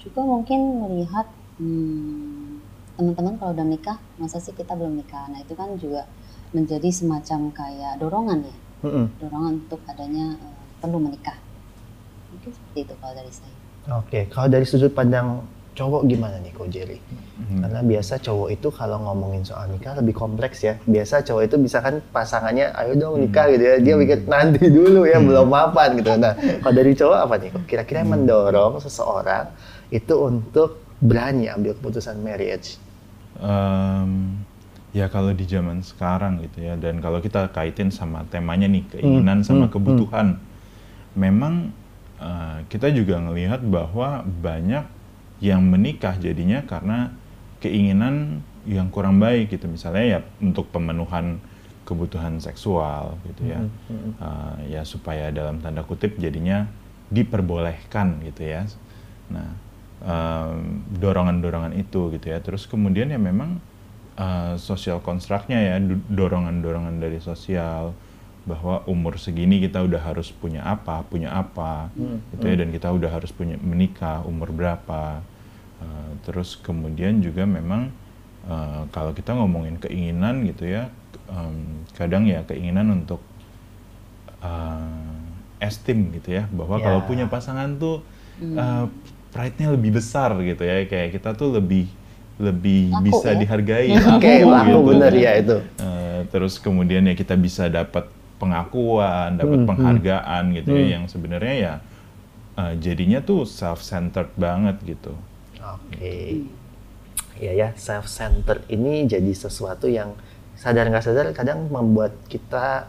Juga 0.01 0.25
mungkin 0.25 0.81
melihat 0.81 1.29
hmm, 1.61 2.57
teman-teman 2.97 3.37
kalau 3.37 3.53
udah 3.53 3.65
menikah, 3.65 3.97
masa 4.17 4.41
sih 4.41 4.53
kita 4.53 4.73
belum 4.73 4.97
nikah. 4.97 5.29
Nah, 5.29 5.45
itu 5.45 5.53
kan 5.53 5.77
juga 5.77 6.09
menjadi 6.51 6.89
semacam 6.89 7.53
kayak 7.53 8.01
dorongan 8.01 8.43
ya, 8.43 8.57
Mm-mm. 8.83 9.05
dorongan 9.21 9.53
untuk 9.65 9.79
adanya 9.85 10.35
eh, 10.41 10.57
perlu 10.81 10.97
menikah. 10.97 11.37
Mungkin 12.33 12.49
seperti 12.49 12.79
itu 12.89 12.93
kalau 12.97 13.13
dari 13.13 13.31
saya. 13.31 13.55
Oke, 13.97 14.29
kalau 14.29 14.49
dari 14.49 14.65
sudut 14.65 14.93
pandang 14.93 15.41
cowok 15.71 16.03
gimana 16.07 16.37
nih 16.43 16.51
Ko 16.51 16.67
Jerry? 16.67 16.99
Hmm. 17.41 17.63
Karena 17.63 17.81
biasa 17.81 18.19
cowok 18.19 18.49
itu 18.51 18.67
kalau 18.69 18.97
ngomongin 19.01 19.43
soal 19.47 19.71
nikah 19.71 19.95
lebih 19.97 20.13
kompleks 20.15 20.61
ya. 20.61 20.77
Biasa 20.83 21.23
cowok 21.23 21.43
itu 21.47 21.55
bisa 21.57 21.79
kan 21.79 22.03
pasangannya, 22.11 22.75
ayo 22.75 22.93
dong 22.99 23.23
nikah 23.23 23.47
gitu 23.49 23.63
ya. 23.63 23.75
Dia 23.79 23.95
mikir 23.95 24.27
nanti 24.27 24.67
dulu 24.67 25.07
ya, 25.07 25.17
belum 25.17 25.47
mapan 25.47 25.97
gitu. 25.99 26.11
Nah, 26.19 26.35
kalau 26.59 26.73
dari 26.75 26.91
cowok 26.93 27.17
apa 27.17 27.35
nih? 27.39 27.49
Kira-kira 27.65 28.03
yang 28.03 28.11
mendorong 28.13 28.83
seseorang 28.83 29.51
itu 29.91 30.13
untuk 30.15 30.83
berani 31.01 31.49
ambil 31.49 31.73
keputusan 31.75 32.19
marriage. 32.21 32.77
Em, 33.41 34.37
ya 34.93 35.07
kalau 35.07 35.31
di 35.33 35.47
zaman 35.47 35.81
sekarang 35.81 36.43
gitu 36.45 36.67
ya 36.67 36.75
dan 36.77 36.99
kalau 36.99 37.23
kita 37.23 37.47
kaitin 37.49 37.89
sama 37.89 38.27
temanya 38.27 38.67
nih 38.67 38.83
keinginan 38.91 39.41
Hmm, 39.41 39.47
sama 39.47 39.65
hmm, 39.65 39.73
kebutuhan 39.73 40.27
memang 41.15 41.71
eh, 42.19 42.57
kita 42.67 42.91
juga 42.91 43.17
ngelihat 43.23 43.63
bahwa 43.65 44.21
banyak 44.23 44.83
yang 45.41 45.65
menikah 45.65 46.15
jadinya 46.15 46.61
karena 46.63 47.11
keinginan 47.59 48.45
yang 48.63 48.87
kurang 48.93 49.17
baik 49.17 49.49
gitu. 49.49 49.65
Misalnya 49.65 50.05
ya 50.05 50.19
untuk 50.39 50.69
pemenuhan 50.69 51.41
kebutuhan 51.83 52.37
seksual 52.37 53.17
gitu 53.27 53.49
ya. 53.49 53.59
Hmm, 53.89 54.13
Eh, 54.21 54.77
ya 54.77 54.81
supaya 54.85 55.33
dalam 55.33 55.57
tanda 55.59 55.81
kutip 55.81 56.15
jadinya 56.15 56.69
diperbolehkan 57.09 58.21
gitu 58.23 58.45
ya. 58.45 58.63
Nah 59.33 59.49
dorongan-dorongan 60.97 61.73
itu 61.77 62.13
gitu 62.13 62.25
ya. 62.29 62.39
Terus 62.41 62.65
kemudian 62.65 63.09
ya 63.09 63.19
memang 63.19 63.57
eh, 64.17 64.55
sosial 64.57 65.01
konstruknya 65.01 65.57
ya 65.57 65.75
do- 65.81 66.05
dorongan-dorongan 66.09 67.01
dari 67.01 67.17
sosial 67.17 67.93
bahwa 68.41 68.81
umur 68.89 69.21
segini 69.21 69.61
kita 69.61 69.85
udah 69.85 70.01
harus 70.01 70.33
punya 70.33 70.65
apa 70.65 71.05
punya 71.05 71.29
apa 71.29 71.93
gitu 72.33 72.45
ya. 72.49 72.57
dan 72.57 72.73
kita 72.73 72.89
udah 72.89 73.13
harus 73.13 73.29
punya 73.29 73.53
menikah 73.61 74.25
umur 74.25 74.49
berapa 74.49 75.21
Eh, 75.81 76.11
terus 76.25 76.55
kemudian 76.61 77.19
juga 77.25 77.43
memang 77.49 77.89
eh, 78.45 78.81
kalau 78.93 79.11
kita 79.17 79.33
ngomongin 79.33 79.77
keinginan 79.81 80.45
gitu 80.45 80.69
ya 80.69 80.83
em, 81.31 81.85
kadang 81.97 82.23
ya 82.29 82.45
keinginan 82.45 82.87
untuk 83.03 83.21
eh, 84.43 85.65
esteem 85.67 86.09
gitu 86.17 86.29
ya 86.41 86.43
bahwa 86.49 86.81
Ya. 86.81 86.85
kalau 86.85 86.99
punya 87.05 87.25
pasangan 87.29 87.77
tuh 87.77 88.01
eh, 88.41 88.85
pride-nya 89.31 89.67
lebih 89.77 89.91
besar 90.01 90.35
gitu 90.43 90.63
ya 90.65 90.83
kayak 90.89 91.09
kita 91.17 91.29
tuh 91.37 91.55
lebih 91.57 91.87
lebih 92.41 92.89
Laku 92.89 93.05
bisa 93.05 93.29
ya? 93.31 93.37
dihargai 93.37 93.91
Oke, 94.17 94.33
laku 94.41 94.49
laku 94.49 94.77
gitu. 94.81 94.87
bener 94.89 95.13
ya 95.13 95.31
itu. 95.37 95.57
Eh, 95.81 96.19
terus 96.33 96.57
kemudian 96.57 97.05
ya 97.05 97.13
kita 97.13 97.35
bisa 97.37 97.69
dapat 97.69 98.09
pengakuan, 98.41 99.37
dapat 99.37 99.61
Hmm, 99.61 99.69
penghargaan 99.69 100.43
gitu 100.57 100.69
ya 100.73 100.85
Hmm. 100.89 100.93
yang 100.97 101.03
sebenarnya 101.05 101.55
ya 101.57 101.73
eh, 102.57 102.73
jadinya 102.81 103.19
tuh 103.23 103.45
self-centered 103.47 104.33
banget 104.37 104.77
gitu. 104.85 105.13
Oke. 105.77 106.43
Iya 107.41 107.51
ya, 107.57 107.67
self 107.73 108.05
centered 108.05 108.67
ini 108.69 109.07
jadi 109.07 109.31
sesuatu 109.33 109.89
yang 109.89 110.13
sadar 110.53 110.85
nggak 110.91 111.01
sadar 111.01 111.25
kadang 111.33 111.71
membuat 111.71 112.13
kita 112.29 112.85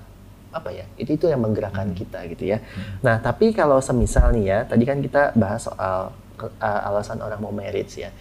apa 0.52 0.68
ya? 0.68 0.84
Itu 1.00 1.16
itu 1.16 1.26
yang 1.32 1.40
menggerakkan 1.40 1.96
kita 1.96 2.28
gitu 2.28 2.52
ya. 2.52 2.60
Nah, 3.00 3.16
tapi 3.24 3.56
kalau 3.56 3.80
semisal 3.80 4.36
nih 4.36 4.44
ya, 4.44 4.58
tadi 4.68 4.84
kan 4.84 5.00
kita 5.00 5.32
bahas 5.32 5.64
soal 5.64 6.12
uh, 6.42 6.80
alasan 6.92 7.24
orang 7.24 7.40
mau 7.40 7.48
marriage 7.48 7.96
ya. 7.96 8.12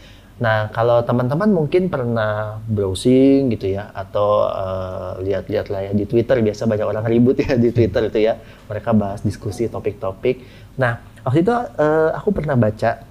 Nah, 0.42 0.72
kalau 0.74 1.04
teman-teman 1.06 1.52
mungkin 1.52 1.92
pernah 1.92 2.64
browsing 2.66 3.52
gitu 3.52 3.76
ya, 3.76 3.92
atau 3.92 4.48
uh, 4.48 5.20
lihat-lihat 5.20 5.68
lah 5.68 5.82
ya 5.86 5.92
di 5.92 6.08
Twitter 6.08 6.40
biasa 6.40 6.66
banyak 6.66 6.88
orang 6.88 7.06
ribut 7.06 7.38
ya 7.44 7.60
di 7.60 7.76
Twitter 7.76 8.08
itu 8.08 8.20
ya. 8.24 8.40
Mereka 8.72 8.96
bahas 8.96 9.20
diskusi 9.22 9.68
topik-topik. 9.68 10.42
Nah, 10.80 11.04
waktu 11.28 11.44
itu 11.44 11.52
uh, 11.52 12.16
aku 12.16 12.32
pernah 12.32 12.56
baca 12.56 13.11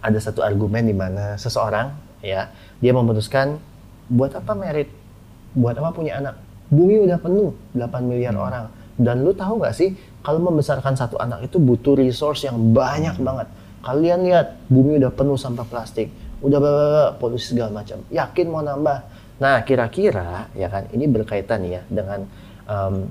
ada 0.00 0.18
satu 0.18 0.40
argumen 0.40 0.88
di 0.88 0.96
mana 0.96 1.36
seseorang 1.36 1.92
ya 2.24 2.48
dia 2.80 2.92
memutuskan 2.92 3.60
buat 4.10 4.34
apa 4.34 4.52
merit? 4.56 4.88
Buat 5.54 5.78
apa 5.78 5.94
punya 5.94 6.18
anak? 6.18 6.40
Bumi 6.70 7.02
udah 7.04 7.18
penuh 7.18 7.54
8 7.74 8.06
miliar 8.06 8.34
orang. 8.34 8.70
Dan 9.00 9.24
lu 9.24 9.32
tahu 9.32 9.64
nggak 9.64 9.74
sih 9.74 9.96
kalau 10.20 10.42
membesarkan 10.44 10.94
satu 10.94 11.16
anak 11.16 11.48
itu 11.48 11.56
butuh 11.56 11.96
resource 11.96 12.44
yang 12.46 12.58
banyak 12.74 13.16
banget. 13.20 13.48
Kalian 13.80 14.28
lihat 14.28 14.60
bumi 14.68 15.00
udah 15.00 15.12
penuh 15.12 15.40
sampah 15.40 15.64
plastik 15.64 16.12
udah 16.40 16.58
polusi 17.20 17.52
segala 17.52 17.80
macam. 17.80 18.00
Yakin 18.08 18.46
mau 18.48 18.64
nambah? 18.64 18.98
Nah 19.40 19.64
kira-kira 19.64 20.52
ya 20.52 20.68
kan 20.68 20.88
ini 20.92 21.08
berkaitan 21.08 21.64
ya 21.64 21.80
dengan 21.88 22.28
em, 22.68 23.08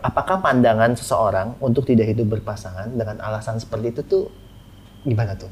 apakah 0.00 0.40
pandangan 0.44 0.92
seseorang 0.96 1.56
untuk 1.60 1.88
tidak 1.88 2.12
hidup 2.12 2.38
berpasangan 2.38 2.92
dengan 2.94 3.20
alasan 3.24 3.56
seperti 3.58 3.96
itu 3.96 4.02
tuh 4.04 4.24
gimana 5.02 5.34
tuh 5.34 5.50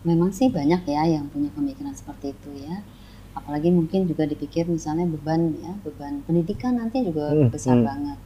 Memang 0.00 0.32
sih 0.32 0.48
banyak 0.48 0.88
ya 0.88 1.04
yang 1.04 1.28
punya 1.28 1.52
pemikiran 1.52 1.92
seperti 1.92 2.32
itu 2.32 2.50
ya. 2.64 2.80
Apalagi 3.36 3.68
mungkin 3.70 4.08
juga 4.10 4.24
dipikir 4.26 4.66
misalnya 4.66 5.06
beban 5.06 5.52
ya, 5.60 5.72
beban 5.84 6.24
pendidikan 6.26 6.80
nanti 6.80 7.04
juga 7.04 7.30
Hmm, 7.30 7.48
besar 7.52 7.76
hmm. 7.78 7.86
banget. 7.86 8.18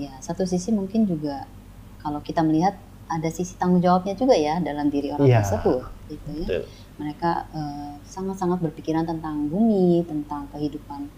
Ya, 0.00 0.12
satu 0.24 0.48
sisi 0.48 0.72
mungkin 0.72 1.04
juga 1.04 1.44
kalau 2.00 2.24
kita 2.24 2.40
melihat 2.40 2.74
ada 3.10 3.28
sisi 3.28 3.58
tanggung 3.60 3.82
jawabnya 3.84 4.14
juga 4.16 4.32
ya 4.38 4.56
dalam 4.62 4.88
diri 4.88 5.12
orang 5.12 5.28
Iya. 5.28 5.42
tersebut 5.44 5.82
gitu 6.08 6.30
ya. 6.40 6.46
Betul. 6.48 6.62
Mereka 7.00 7.30
eh, 7.52 7.92
sangat-sangat 8.04 8.58
berpikiran 8.64 9.04
tentang 9.04 9.48
bumi, 9.52 10.02
tentang 10.08 10.48
kehidupan 10.52 11.08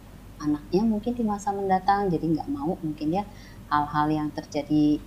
anaknya 0.42 0.82
mungkin 0.82 1.14
di 1.14 1.22
masa 1.22 1.54
mendatang 1.54 2.10
jadi 2.10 2.26
nggak 2.34 2.48
mau 2.50 2.74
mungkin 2.82 3.14
ya 3.14 3.22
hal-hal 3.70 4.10
yang 4.10 4.28
terjadi 4.34 4.98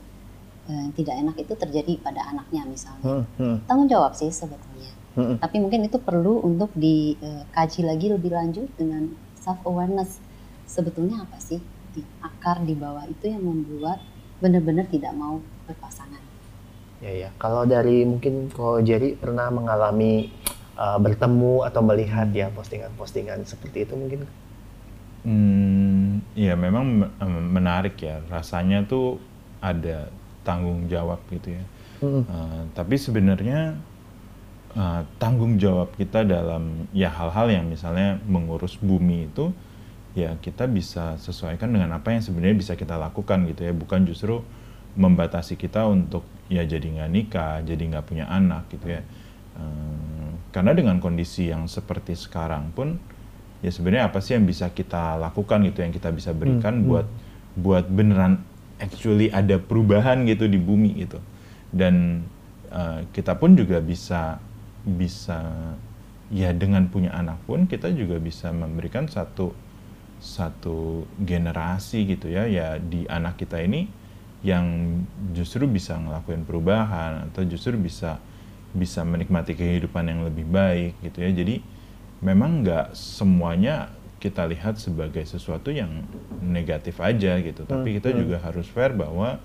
eh, 0.70 0.88
tidak 0.98 1.16
enak 1.22 1.36
itu 1.42 1.54
terjadi 1.56 1.94
pada 2.02 2.22
anaknya 2.30 2.64
misalnya 2.68 3.04
Hmm, 3.06 3.24
hmm, 3.38 3.58
tanggung 3.70 3.90
jawab 3.90 4.14
sih 4.18 4.30
sebetulnya 4.30 4.92
hmm. 5.18 5.42
tapi 5.42 5.58
mungkin 5.62 5.86
itu 5.86 5.98
perlu 6.02 6.42
untuk 6.42 6.74
dikaji 6.76 7.82
lagi 7.86 8.08
lebih 8.12 8.32
lanjut 8.34 8.68
dengan 8.76 9.14
self 9.38 9.62
awareness 9.64 10.20
sebetulnya 10.66 11.24
apa 11.24 11.38
sih 11.38 11.62
di 11.96 12.02
akar 12.20 12.66
di 12.66 12.76
bawah 12.76 13.08
itu 13.08 13.32
yang 13.32 13.46
membuat 13.46 14.02
benar-benar 14.44 14.90
tidak 14.92 15.16
mau 15.16 15.40
berpasangan 15.64 16.26
Ya 17.04 17.12
ya. 17.12 17.30
Kalau 17.36 17.68
dari 17.68 18.08
mungkin 18.08 18.48
kalau 18.50 18.80
Jerry 18.80 19.20
pernah 19.20 19.52
mengalami 19.52 20.32
uh, 20.80 20.96
bertemu 20.98 21.68
atau 21.68 21.82
melihat 21.84 22.32
ya 22.32 22.48
postingan-postingan 22.56 23.44
seperti 23.44 23.84
itu 23.84 23.94
mungkin. 23.94 24.22
Hmm, 25.26 26.22
ya 26.38 26.54
memang 26.56 27.12
em, 27.20 27.34
menarik 27.52 28.00
ya. 28.00 28.24
Rasanya 28.32 28.88
tuh 28.88 29.20
ada 29.60 30.08
tanggung 30.46 30.86
jawab 30.86 31.20
gitu 31.34 31.58
ya. 31.58 31.64
Hmm. 32.06 32.24
Eh, 32.24 32.62
tapi 32.78 32.96
sebenarnya 33.02 33.76
eh, 34.78 35.02
tanggung 35.18 35.58
jawab 35.58 35.98
kita 35.98 36.22
dalam 36.22 36.86
ya 36.94 37.10
hal-hal 37.10 37.50
yang 37.50 37.66
misalnya 37.66 38.22
mengurus 38.30 38.78
bumi 38.78 39.28
itu 39.34 39.50
ya 40.16 40.38
kita 40.40 40.70
bisa 40.70 41.20
sesuaikan 41.20 41.76
dengan 41.76 41.92
apa 41.92 42.16
yang 42.16 42.24
sebenarnya 42.24 42.56
bisa 42.56 42.74
kita 42.78 42.96
lakukan 42.96 43.50
gitu 43.50 43.66
ya. 43.66 43.74
Bukan 43.74 44.06
justru 44.06 44.46
membatasi 44.96 45.60
kita 45.60 45.84
untuk 45.90 46.24
ya 46.48 46.64
jadi 46.64 46.86
nggak 46.86 47.12
nikah, 47.12 47.60
jadi 47.66 47.84
nggak 47.84 48.06
punya 48.06 48.30
anak 48.30 48.70
gitu 48.70 48.94
ya. 48.96 49.02
Eh, 49.58 50.32
karena 50.56 50.72
dengan 50.72 51.04
kondisi 51.04 51.52
yang 51.52 51.68
seperti 51.68 52.16
sekarang 52.16 52.72
pun 52.72 52.96
ya 53.60 53.72
sebenarnya 53.74 54.08
apa 54.14 54.22
sih 54.22 54.38
yang 54.38 54.46
bisa 54.46 54.70
kita 54.72 55.18
lakukan 55.18 55.64
gitu 55.68 55.82
yang 55.84 55.92
kita 55.92 56.14
bisa 56.14 56.32
berikan 56.32 56.80
Hmm, 56.80 56.84
hmm. 56.86 56.90
buat 56.92 57.08
buat 57.56 57.86
beneran 57.88 58.44
actually 58.80 59.32
ada 59.32 59.60
perubahan 59.62 60.28
gitu 60.28 60.48
di 60.50 60.60
bumi 60.60 61.06
gitu. 61.06 61.20
Dan 61.72 62.26
eh, 62.72 63.08
kita 63.12 63.36
pun 63.40 63.56
juga 63.56 63.80
bisa 63.80 64.40
bisa 64.86 65.42
ya 66.30 66.54
dengan 66.54 66.90
punya 66.90 67.14
anak 67.14 67.42
pun 67.46 67.70
kita 67.70 67.90
juga 67.94 68.18
bisa 68.18 68.50
memberikan 68.50 69.06
satu 69.06 69.54
satu 70.22 71.06
generasi 71.22 72.06
gitu 72.10 72.34
ya 72.34 72.50
ya 72.50 72.82
di 72.82 73.06
anak 73.06 73.38
kita 73.38 73.62
ini 73.62 73.86
yang 74.46 75.02
justru 75.34 75.66
bisa 75.66 75.98
ngelakuin 75.98 76.46
perubahan 76.46 77.30
atau 77.30 77.42
justru 77.50 77.78
bisa 77.82 78.22
bisa 78.76 79.02
menikmati 79.02 79.58
kehidupan 79.58 80.06
yang 80.06 80.22
lebih 80.22 80.46
baik 80.46 80.94
gitu 81.02 81.24
ya. 81.24 81.32
Jadi 81.34 81.64
memang 82.22 82.62
nggak 82.62 82.94
semuanya 82.94 83.95
kita 84.26 84.50
lihat 84.50 84.82
sebagai 84.82 85.22
sesuatu 85.30 85.70
yang 85.70 86.02
negatif 86.42 86.98
aja 86.98 87.38
gitu 87.38 87.62
tapi 87.70 88.02
kita 88.02 88.10
hmm. 88.10 88.18
juga 88.26 88.38
harus 88.42 88.66
fair 88.66 88.98
bahwa 88.98 89.38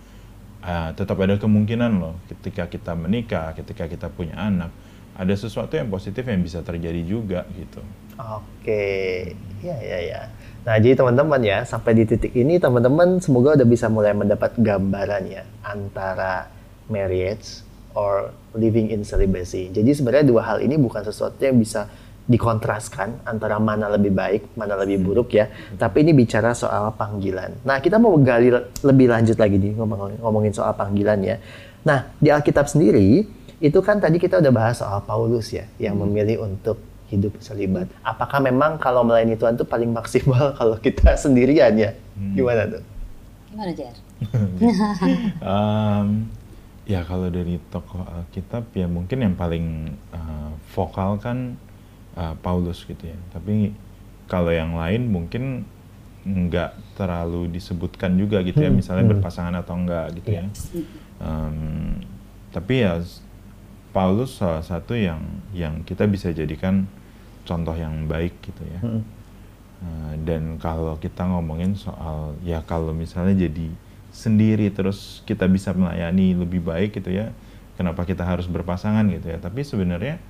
ah, 0.64 0.96
tetap 0.96 1.20
ada 1.20 1.36
kemungkinan 1.36 2.00
loh 2.00 2.16
ketika 2.32 2.64
kita 2.72 2.96
menikah 2.96 3.52
ketika 3.52 3.84
kita 3.84 4.08
punya 4.08 4.40
anak 4.40 4.72
ada 5.20 5.36
sesuatu 5.36 5.76
yang 5.76 5.92
positif 5.92 6.24
yang 6.24 6.40
bisa 6.40 6.64
terjadi 6.64 7.04
juga 7.04 7.44
gitu 7.52 7.84
Oke, 8.20 9.32
ya 9.64 9.76
ya 9.80 9.98
ya. 10.04 10.20
Nah 10.68 10.76
jadi 10.76 10.92
teman-teman 10.92 11.40
ya 11.40 11.64
sampai 11.64 11.96
di 11.96 12.04
titik 12.04 12.36
ini 12.36 12.60
teman-teman 12.60 13.16
semoga 13.16 13.56
udah 13.56 13.64
bisa 13.64 13.88
mulai 13.88 14.12
mendapat 14.12 14.60
gambaran 14.60 15.24
ya 15.24 15.42
antara 15.64 16.52
marriage 16.92 17.64
or 17.96 18.28
living 18.52 18.92
in 18.92 19.08
celibacy. 19.08 19.72
Jadi 19.72 19.96
sebenarnya 19.96 20.28
dua 20.28 20.44
hal 20.44 20.60
ini 20.60 20.76
bukan 20.76 21.00
sesuatu 21.00 21.40
yang 21.40 21.56
bisa 21.56 21.88
dikontraskan 22.30 23.26
antara 23.26 23.58
mana 23.58 23.90
lebih 23.90 24.14
baik, 24.14 24.54
mana 24.54 24.78
lebih 24.78 25.02
buruk 25.02 25.34
ya. 25.34 25.50
Tapi 25.74 26.06
ini 26.06 26.14
bicara 26.14 26.54
soal 26.54 26.94
panggilan. 26.94 27.58
Nah 27.66 27.82
kita 27.82 27.98
mau 27.98 28.14
gali 28.22 28.54
lebih 28.86 29.10
lanjut 29.10 29.34
lagi 29.34 29.58
nih 29.58 29.74
ngomong- 29.74 30.22
ngomongin 30.22 30.54
soal 30.54 30.70
panggilan 30.78 31.18
ya. 31.26 31.36
Nah 31.82 32.06
di 32.22 32.30
Alkitab 32.30 32.70
sendiri 32.70 33.26
itu 33.58 33.78
kan 33.82 33.98
tadi 33.98 34.22
kita 34.22 34.38
udah 34.38 34.52
bahas 34.54 34.78
soal 34.78 35.02
Paulus 35.02 35.50
ya 35.50 35.66
yang 35.82 35.98
memilih 35.98 36.46
untuk 36.46 36.78
hidup 37.10 37.34
selibat. 37.42 37.90
Apakah 38.06 38.38
memang 38.38 38.78
kalau 38.78 39.02
melayani 39.02 39.34
Tuhan 39.34 39.58
itu 39.58 39.66
paling 39.66 39.90
maksimal 39.90 40.54
kalau 40.58 40.78
kita 40.78 41.18
sendirian 41.18 41.74
ya? 41.74 41.90
Gimana 42.14 42.70
tuh? 42.70 42.82
gimana 43.50 43.74
Jer? 43.74 43.90
Em, 45.42 46.30
ya 46.86 47.02
kalau 47.02 47.26
dari 47.26 47.58
tokoh 47.70 48.06
Alkitab 48.06 48.70
ya 48.70 48.86
mungkin 48.86 49.18
yang 49.26 49.34
paling 49.34 49.90
eh, 50.14 50.50
vokal 50.70 51.18
kan 51.18 51.58
eh, 52.16 52.34
Paulus 52.40 52.82
gitu 52.86 53.04
ya. 53.06 53.18
Tapi 53.34 53.74
kalau 54.30 54.50
yang 54.54 54.78
lain 54.78 55.10
mungkin 55.10 55.66
nggak 56.20 57.00
terlalu 57.00 57.48
disebutkan 57.48 58.12
juga 58.20 58.44
gitu 58.44 58.60
ya, 58.60 58.68
Hmm, 58.68 58.78
misalnya 58.78 59.04
hmm. 59.08 59.12
berpasangan 59.16 59.54
atau 59.56 59.74
enggak 59.74 60.06
gitu 60.20 60.30
ya. 60.36 60.44
Em, 61.20 61.96
tapi 62.52 62.84
ya 62.84 63.00
Paulus 63.90 64.36
salah 64.36 64.62
satu 64.62 64.94
yang 64.94 65.24
yang 65.56 65.80
kita 65.82 66.04
bisa 66.06 66.30
jadikan 66.30 66.84
contoh 67.48 67.74
yang 67.74 68.06
baik 68.06 68.36
gitu 68.44 68.62
ya. 68.68 68.80
Hmm. 68.84 69.02
Uh, 69.80 70.12
dan 70.28 70.60
kalau 70.60 71.00
kita 71.00 71.24
ngomongin 71.24 71.72
soal 71.72 72.36
ya 72.44 72.60
kalau 72.60 72.92
misalnya 72.92 73.48
jadi 73.48 73.72
sendiri 74.12 74.68
terus 74.74 75.24
kita 75.24 75.48
bisa 75.48 75.72
melayani 75.72 76.34
lebih 76.34 76.60
baik 76.60 77.00
gitu 77.00 77.14
ya 77.14 77.32
kenapa 77.80 78.04
kita 78.04 78.26
harus 78.26 78.44
berpasangan 78.44 79.06
gitu 79.08 79.32
ya 79.32 79.38
tapi 79.40 79.64
sebenarnya 79.64 80.20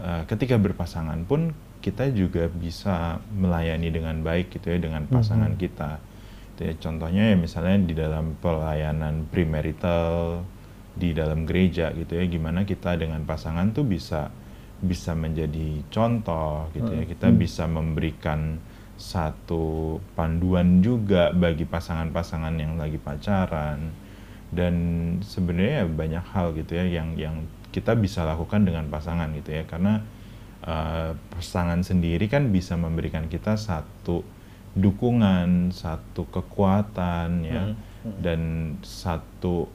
uh, 0.00 0.24
ketika 0.24 0.56
berpasangan 0.56 1.26
pun 1.28 1.52
kita 1.82 2.08
juga 2.14 2.46
bisa 2.46 3.18
melayani 3.34 3.90
dengan 3.90 4.22
baik 4.22 4.54
gitu 4.54 4.70
ya 4.70 4.78
dengan 4.78 5.04
pasangan 5.10 5.58
kita. 5.58 5.98
Gitu 6.54 6.60
ya, 6.70 6.74
contohnya 6.78 7.34
ya 7.34 7.36
misalnya 7.36 7.76
di 7.82 7.94
dalam 7.98 8.38
pelayanan 8.38 9.26
premarital 9.26 10.40
di 10.92 11.10
dalam 11.16 11.48
gereja 11.48 11.90
gitu 11.96 12.20
ya 12.20 12.24
gimana 12.28 12.68
kita 12.68 13.00
dengan 13.00 13.24
pasangan 13.24 13.72
tuh 13.72 13.88
bisa 13.88 14.28
bisa 14.78 15.14
menjadi 15.14 15.82
contoh 15.90 16.70
gitu 16.74 16.90
ya. 16.94 17.04
Kita 17.06 17.34
bisa 17.34 17.66
memberikan 17.66 18.62
satu 18.94 19.98
panduan 20.14 20.78
juga 20.78 21.34
bagi 21.34 21.66
pasangan-pasangan 21.66 22.54
yang 22.58 22.78
lagi 22.78 22.98
pacaran. 23.02 23.90
Dan 24.52 24.74
sebenarnya 25.24 25.88
banyak 25.88 26.24
hal 26.30 26.52
gitu 26.52 26.76
ya 26.76 26.84
yang 26.84 27.16
yang 27.16 27.36
kita 27.72 27.96
bisa 27.96 28.22
lakukan 28.22 28.62
dengan 28.68 28.86
pasangan 28.92 29.32
gitu 29.32 29.56
ya. 29.56 29.64
Karena 29.64 30.04
uh, 30.62 31.16
pasangan 31.32 31.80
sendiri 31.80 32.28
kan 32.28 32.52
bisa 32.52 32.76
memberikan 32.76 33.26
kita 33.26 33.56
satu 33.56 34.22
dukungan 34.76 35.72
satu 35.72 36.28
kekuatan 36.28 37.48
ya. 37.48 37.72
Dan 38.02 38.74
satu 38.82 39.66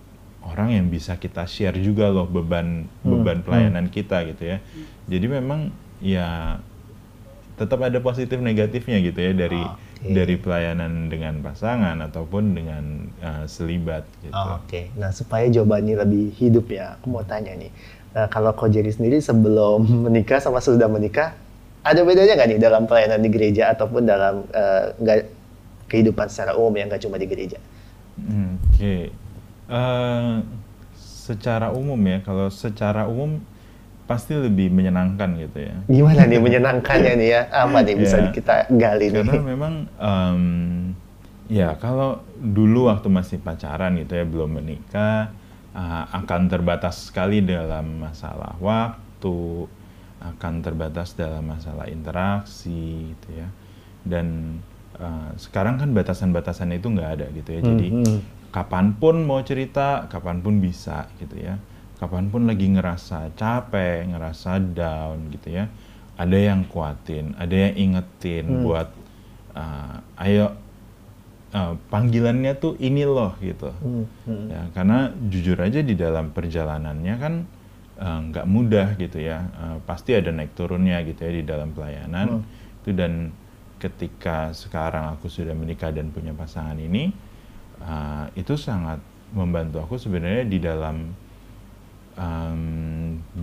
orang 0.48 0.78
yang 0.80 0.88
bisa 0.88 1.20
kita 1.20 1.44
share 1.44 1.76
juga 1.82 2.08
loh 2.08 2.28
beban 2.30 2.88
beban 3.04 3.44
pelayanan 3.44 3.92
kita 3.92 4.24
gitu 4.30 4.56
ya. 4.56 4.58
Jadi 5.10 5.26
memang 5.28 5.74
ya 6.00 6.62
tetap 7.58 7.82
ada 7.82 7.98
positif 8.00 8.38
negatifnya 8.38 9.02
gitu 9.02 9.18
ya 9.18 9.34
dari 9.34 9.60
Oke. 9.98 10.14
dari 10.14 10.36
pelayanan 10.38 11.10
dengan 11.10 11.42
pasangan 11.42 11.98
ataupun 12.06 12.54
dengan 12.54 13.10
uh, 13.18 13.46
selibat 13.50 14.06
gitu. 14.22 14.34
Oke, 14.34 14.94
nah 14.94 15.10
supaya 15.10 15.50
jawabannya 15.50 15.98
lebih 16.06 16.38
hidup 16.38 16.70
ya, 16.70 17.02
aku 17.02 17.10
mau 17.10 17.26
tanya 17.26 17.58
nih. 17.58 17.74
Nah, 18.14 18.30
kalau 18.30 18.54
Ko 18.54 18.70
Jerry 18.70 18.94
sendiri 18.94 19.18
sebelum 19.18 19.90
menikah 20.06 20.38
sama 20.38 20.62
sudah 20.62 20.86
menikah, 20.86 21.34
ada 21.82 22.06
bedanya 22.06 22.38
nggak 22.38 22.50
nih 22.54 22.60
dalam 22.62 22.86
pelayanan 22.86 23.26
di 23.26 23.30
gereja 23.34 23.74
ataupun 23.74 24.06
dalam 24.06 24.46
eh, 24.54 24.94
nggak 25.02 25.18
kehidupan 25.90 26.30
secara 26.30 26.54
umum 26.54 26.78
yang 26.78 26.94
nggak 26.94 27.02
cuma 27.02 27.18
di 27.18 27.26
gereja? 27.26 27.58
Hmm, 28.18 28.62
Oke, 28.74 29.10
Eh, 29.68 30.36
secara 31.28 31.76
umum 31.76 32.00
ya 32.08 32.24
kalau 32.24 32.48
secara 32.48 33.04
umum 33.04 33.44
pasti 34.10 34.34
lebih 34.36 34.67
menyenangkan 34.72 35.30
gitu 35.38 35.60
ya. 35.70 35.78
Gimana 35.96 36.22
nih 36.32 36.39
menyenangkannya 36.46 37.13
nih 37.20 37.30
ya? 37.36 37.41
Apa 37.63 37.78
nih 37.86 37.96
bisa 38.02 38.17
Ya. 38.17 38.28
kita 38.36 38.56
gali 38.82 39.08
Karena 39.08 39.36
nih? 39.36 39.41
memang 39.41 39.74
em, 40.00 40.43
ya 41.48 41.76
kalau 41.80 42.24
dulu 42.38 42.91
waktu 42.91 43.08
masih 43.08 43.38
pacaran 43.39 43.96
gitu 44.00 44.20
ya 44.20 44.26
belum 44.28 44.60
menikah 44.60 45.32
ah, 45.72 46.04
akan 46.12 46.41
terbatas 46.52 47.08
sekali 47.12 47.39
dalam 47.43 48.04
masalah 48.04 48.56
waktu, 48.60 49.67
akan 50.20 50.54
terbatas 50.65 51.13
dalam 51.15 51.46
masalah 51.48 51.88
interaksi 51.88 53.13
gitu 53.15 53.30
ya. 53.41 53.48
Dan 54.04 54.60
eh, 55.00 55.30
sekarang 55.39 55.80
kan 55.82 55.89
batasan-batasan 55.96 56.74
itu 56.76 56.88
nggak 56.91 57.10
ada 57.22 57.26
gitu 57.36 57.50
ya. 57.56 57.62
Jadi 57.63 57.89
Hmm, 57.91 58.22
kapan 58.52 58.96
pun 58.98 59.24
mau 59.28 59.39
cerita, 59.46 60.08
kapan 60.12 60.41
pun 60.43 60.60
bisa 60.63 61.08
gitu 61.22 61.38
ya. 61.39 61.56
Kapan 61.98 62.30
pun 62.30 62.46
lagi 62.46 62.70
ngerasa 62.70 63.34
capek, 63.34 64.14
ngerasa 64.14 64.62
down 64.74 65.34
gitu 65.34 65.58
ya. 65.58 65.66
Ada 66.18 66.38
yang 66.54 66.66
kuatin, 66.70 67.34
ada 67.38 67.54
yang 67.54 67.74
ingetin 67.78 68.46
Hmm. 68.46 68.62
buat 68.66 68.90
uh, 69.58 69.98
ayo 70.22 70.54
uh, 71.54 71.74
panggilannya 71.90 72.54
tuh 72.58 72.78
ini 72.78 73.06
loh 73.06 73.34
gitu. 73.42 73.70
Hmm, 73.70 74.06
hmm. 74.26 74.46
Ya, 74.50 74.62
karena 74.74 75.10
jujur 75.30 75.58
aja 75.58 75.82
di 75.82 75.94
dalam 75.98 76.34
perjalanannya 76.34 77.16
kan 77.18 77.34
uh, 78.02 78.20
nggak 78.30 78.46
mudah 78.46 78.88
gitu 78.98 79.18
ya. 79.22 79.50
Uh, 79.58 79.78
pasti 79.86 80.14
ada 80.14 80.30
naik 80.30 80.54
turunnya 80.54 81.02
gitu 81.06 81.22
ya 81.22 81.32
di 81.34 81.44
dalam 81.46 81.74
pelayanan. 81.74 82.42
Hmm. 82.42 82.82
Itu 82.82 82.94
dan 82.94 83.34
ketika 83.78 84.54
sekarang 84.58 85.18
aku 85.18 85.30
sudah 85.30 85.54
menikah 85.54 85.94
dan 85.94 86.10
punya 86.10 86.34
pasangan 86.34 86.78
ini 86.82 87.14
uh, 87.82 88.26
itu 88.34 88.58
sangat 88.58 88.98
membantu 89.38 89.86
aku 89.86 90.02
sebenarnya 90.02 90.50
di 90.50 90.58
dalam 90.58 91.14
um, 92.18 92.62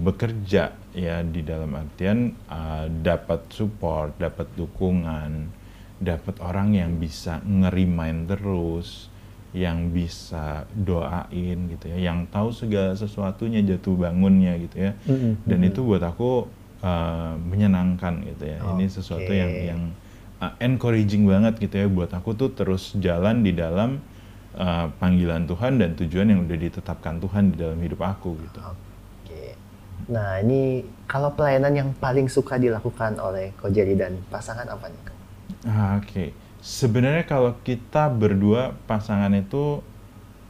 bekerja 0.04 0.74
ya 0.92 1.16
di 1.22 1.40
dalam 1.40 1.72
artian 1.78 2.34
uh, 2.50 2.90
dapat 2.90 3.46
support, 3.54 4.18
dapat 4.18 4.50
dukungan, 4.58 5.48
dapat 6.02 6.36
orang 6.42 6.74
yang 6.74 6.98
bisa 6.98 7.40
ngerimain 7.46 8.26
terus, 8.26 9.08
yang 9.54 9.94
bisa 9.94 10.66
doain 10.74 11.70
gitu 11.70 11.86
ya, 11.88 12.10
yang 12.10 12.26
tahu 12.28 12.50
segala 12.50 12.98
sesuatunya 12.98 13.62
jatuh 13.62 13.94
bangunnya 13.94 14.58
gitu 14.58 14.90
ya, 14.90 14.92
mm-hmm. 15.06 15.46
dan 15.46 15.58
itu 15.62 15.80
buat 15.86 16.02
aku 16.02 16.50
uh, 16.82 17.38
menyenangkan 17.38 18.26
gitu 18.34 18.44
ya. 18.50 18.58
Okay. 18.60 18.70
Ini 18.74 18.84
sesuatu 18.90 19.32
yang 19.32 19.52
yang 19.54 19.82
uh, 20.42 20.52
encouraging 20.58 21.24
banget 21.24 21.62
gitu 21.62 21.74
ya 21.78 21.86
buat 21.86 22.10
aku 22.10 22.34
tuh 22.34 22.50
terus 22.52 22.92
jalan 22.98 23.46
di 23.46 23.54
dalam 23.54 24.02
uh, 24.58 24.86
panggilan 24.98 25.46
Tuhan 25.46 25.78
dan 25.78 25.94
tujuan 25.98 26.26
yang 26.30 26.40
udah 26.46 26.58
ditetapkan 26.58 27.18
Tuhan 27.18 27.54
di 27.54 27.56
dalam 27.58 27.78
hidup 27.78 28.00
aku 28.02 28.38
gitu. 28.38 28.58
Oke. 28.62 29.54
Nah 30.10 30.38
ini 30.42 30.84
kalau 31.06 31.32
pelayanan 31.34 31.72
yang 31.74 31.90
paling 31.96 32.26
suka 32.30 32.58
dilakukan 32.58 33.18
oleh 33.18 33.54
Kojeri 33.58 33.94
dan 33.98 34.18
pasangan 34.30 34.66
apa 34.66 34.90
nih? 34.90 35.02
Ah, 35.64 35.96
Oke, 35.96 36.08
okay. 36.08 36.28
sebenarnya 36.60 37.24
kalau 37.24 37.56
kita 37.64 38.12
berdua 38.12 38.76
pasangan 38.84 39.32
itu 39.32 39.80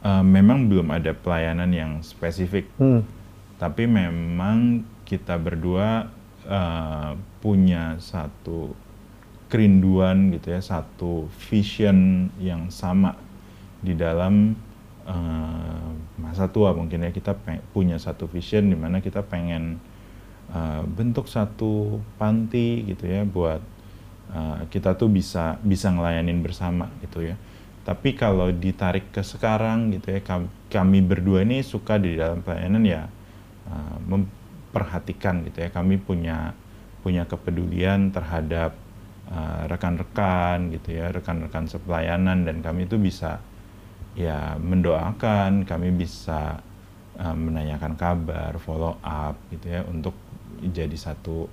uh, 0.03 0.23
memang 0.23 0.67
belum 0.67 0.91
ada 0.91 1.15
pelayanan 1.15 1.71
yang 1.71 1.91
spesifik, 2.03 2.67
hmm. 2.79 3.03
tapi 3.55 3.87
memang 3.87 4.83
kita 5.07 5.39
berdua 5.39 6.11
uh, 6.47 7.15
punya 7.39 7.95
satu 7.99 8.75
kerinduan 9.47 10.35
gitu 10.35 10.51
ya, 10.51 10.59
satu 10.59 11.31
vision 11.47 12.27
yang 12.41 12.67
sama 12.67 13.15
di 13.85 13.93
dalam 13.93 14.57
uh, 15.05 15.89
masa 16.17 16.49
tua 16.49 16.73
mungkin 16.73 17.05
ya 17.05 17.11
kita 17.13 17.37
punya 17.71 18.01
satu 18.01 18.25
vision 18.25 18.67
di 18.67 18.77
mana 18.77 18.99
kita 18.99 19.21
pengen 19.21 19.77
uh, 20.51 20.81
bentuk 20.83 21.29
satu 21.29 22.01
panti 22.17 22.83
gitu 22.89 23.05
ya 23.05 23.21
buat 23.23 23.61
uh, 24.33 24.65
kita 24.73 24.97
tuh 24.97 25.07
bisa 25.13 25.61
bisa 25.61 25.93
ngelayanin 25.93 26.41
bersama 26.41 26.89
gitu 27.05 27.23
ya. 27.23 27.37
Tapi 27.85 28.17
kalau 28.17 28.49
ditarik 28.49 29.13
ke 29.13 29.21
sekarang 29.21 29.93
gitu 29.93 30.17
ya 30.17 30.21
kami, 30.73 31.05
berdua 31.05 31.45
ini 31.45 31.61
suka 31.61 32.01
di 32.01 32.17
dalam 32.17 32.41
pelayanan 32.41 32.81
ya 32.81 33.05
uh, 33.69 33.97
memperhatikan 34.09 35.45
gitu 35.45 35.61
ya 35.61 35.69
kami 35.69 36.01
punya 36.01 36.57
punya 37.05 37.29
kepedulian 37.29 38.09
terhadap 38.09 38.73
rekan-rekan 39.69 40.69
uh, 40.69 40.73
gitu 40.77 41.01
ya 41.01 41.09
rekan-rekan 41.09 41.65
sepelayanan 41.65 42.45
dan 42.45 42.61
kami 42.61 42.89
itu 42.89 42.97
bisa 42.97 43.41
ya 44.15 44.55
mendoakan, 44.57 45.67
kami 45.67 45.91
bisa 45.91 46.63
uh, 47.19 47.35
menanyakan 47.35 47.99
kabar, 47.99 48.55
follow 48.63 48.95
up 49.03 49.35
gitu 49.51 49.67
ya 49.75 49.83
untuk 49.85 50.15
jadi 50.63 50.95
satu 50.95 51.51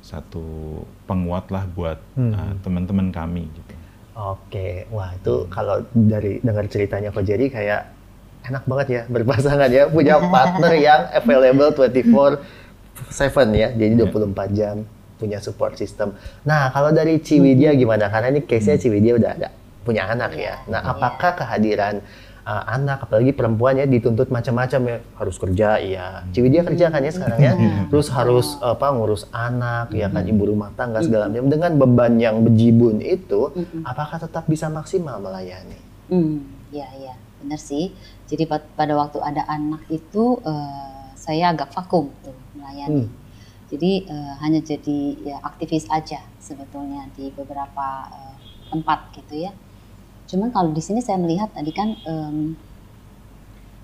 satu 0.00 0.80
penguat 1.04 1.52
lah 1.52 1.68
buat 1.68 2.00
hmm. 2.16 2.32
uh, 2.32 2.52
teman-teman 2.64 3.12
kami 3.12 3.44
gitu. 3.52 3.72
Oke, 4.16 4.88
wah 4.88 5.12
itu 5.12 5.44
hmm. 5.44 5.48
kalau 5.52 5.76
dari 5.92 6.40
dengar 6.40 6.66
ceritanya 6.72 7.12
kok 7.12 7.24
jadi 7.24 7.46
kayak 7.52 7.82
enak 8.48 8.64
banget 8.64 8.88
ya 8.88 9.02
berpasangan 9.12 9.68
ya 9.68 9.84
punya 9.92 10.16
partner 10.32 10.72
yang 10.72 11.02
available 11.12 11.70
24 11.76 12.40
7 13.12 13.52
ya, 13.52 13.68
jadi 13.76 13.92
24 14.08 14.08
yeah. 14.08 14.48
jam 14.56 14.76
punya 15.20 15.36
support 15.36 15.76
system. 15.76 16.16
Nah 16.48 16.72
kalau 16.72 16.96
dari 16.96 17.20
Ciwidya 17.20 17.76
gimana? 17.76 18.08
Karena 18.08 18.32
ini 18.32 18.40
case-nya 18.48 18.80
hmm. 18.80 18.84
Ciwidya 18.88 19.12
udah 19.20 19.30
ada 19.36 19.48
punya 19.82 20.08
anak 20.08 20.36
ya. 20.36 20.60
Nah, 20.68 20.80
iya. 20.84 20.92
apakah 20.92 21.30
kehadiran 21.40 22.04
uh, 22.44 22.62
anak 22.68 23.08
apalagi 23.08 23.32
perempuan 23.32 23.80
ya 23.80 23.86
dituntut 23.88 24.28
macam-macam 24.28 24.80
ya? 24.86 24.98
Harus 25.16 25.36
kerja 25.40 25.68
ya 25.80 26.06
dia 26.32 26.62
kerja 26.64 26.86
kan 26.92 27.00
ya 27.00 27.12
sekarang 27.12 27.40
ya? 27.40 27.52
Iya. 27.56 27.74
terus 27.88 28.08
harus 28.12 28.46
apa 28.60 28.86
ngurus 28.92 29.28
anak 29.32 29.92
ya 29.96 30.12
kan 30.12 30.24
ibu 30.24 30.42
rumah 30.44 30.72
tangga 30.76 31.00
segala 31.04 31.32
macam. 31.32 31.48
Dengan 31.48 31.72
beban 31.80 32.12
yang 32.20 32.44
bejibun 32.44 33.00
itu 33.00 33.52
apakah 33.86 34.20
tetap 34.20 34.44
bisa 34.46 34.68
maksimal 34.68 35.20
melayani? 35.20 35.80
Hmm. 36.10 36.44
Ya 36.70 36.86
ya 37.00 37.14
benar 37.40 37.60
sih. 37.60 37.92
Jadi 38.30 38.46
pada 38.48 38.94
waktu 38.94 39.18
ada 39.18 39.42
anak 39.50 39.82
itu 39.90 40.38
uh, 40.44 41.10
saya 41.18 41.52
agak 41.52 41.72
vakum 41.72 42.08
tuh 42.24 42.36
melayani. 42.56 43.04
Hmm. 43.04 43.18
jadi 43.70 43.92
uh, 44.10 44.34
hanya 44.42 44.60
jadi 44.66 44.98
ya 45.22 45.36
aktivis 45.46 45.86
aja 45.94 46.18
sebetulnya 46.42 47.06
di 47.14 47.30
beberapa 47.30 48.10
uh, 48.10 48.34
tempat 48.70 49.14
gitu 49.14 49.46
ya 49.46 49.54
Cuman 50.30 50.54
kalau 50.54 50.70
di 50.70 50.78
sini 50.78 51.02
saya 51.02 51.18
melihat 51.18 51.50
tadi 51.50 51.74
kan 51.74 51.98
um, 52.06 52.54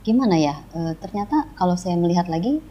gimana 0.06 0.38
ya? 0.38 0.54
E, 0.70 0.94
ternyata 1.02 1.50
kalau 1.58 1.74
saya 1.74 1.98
melihat 1.98 2.30
lagi 2.30 2.62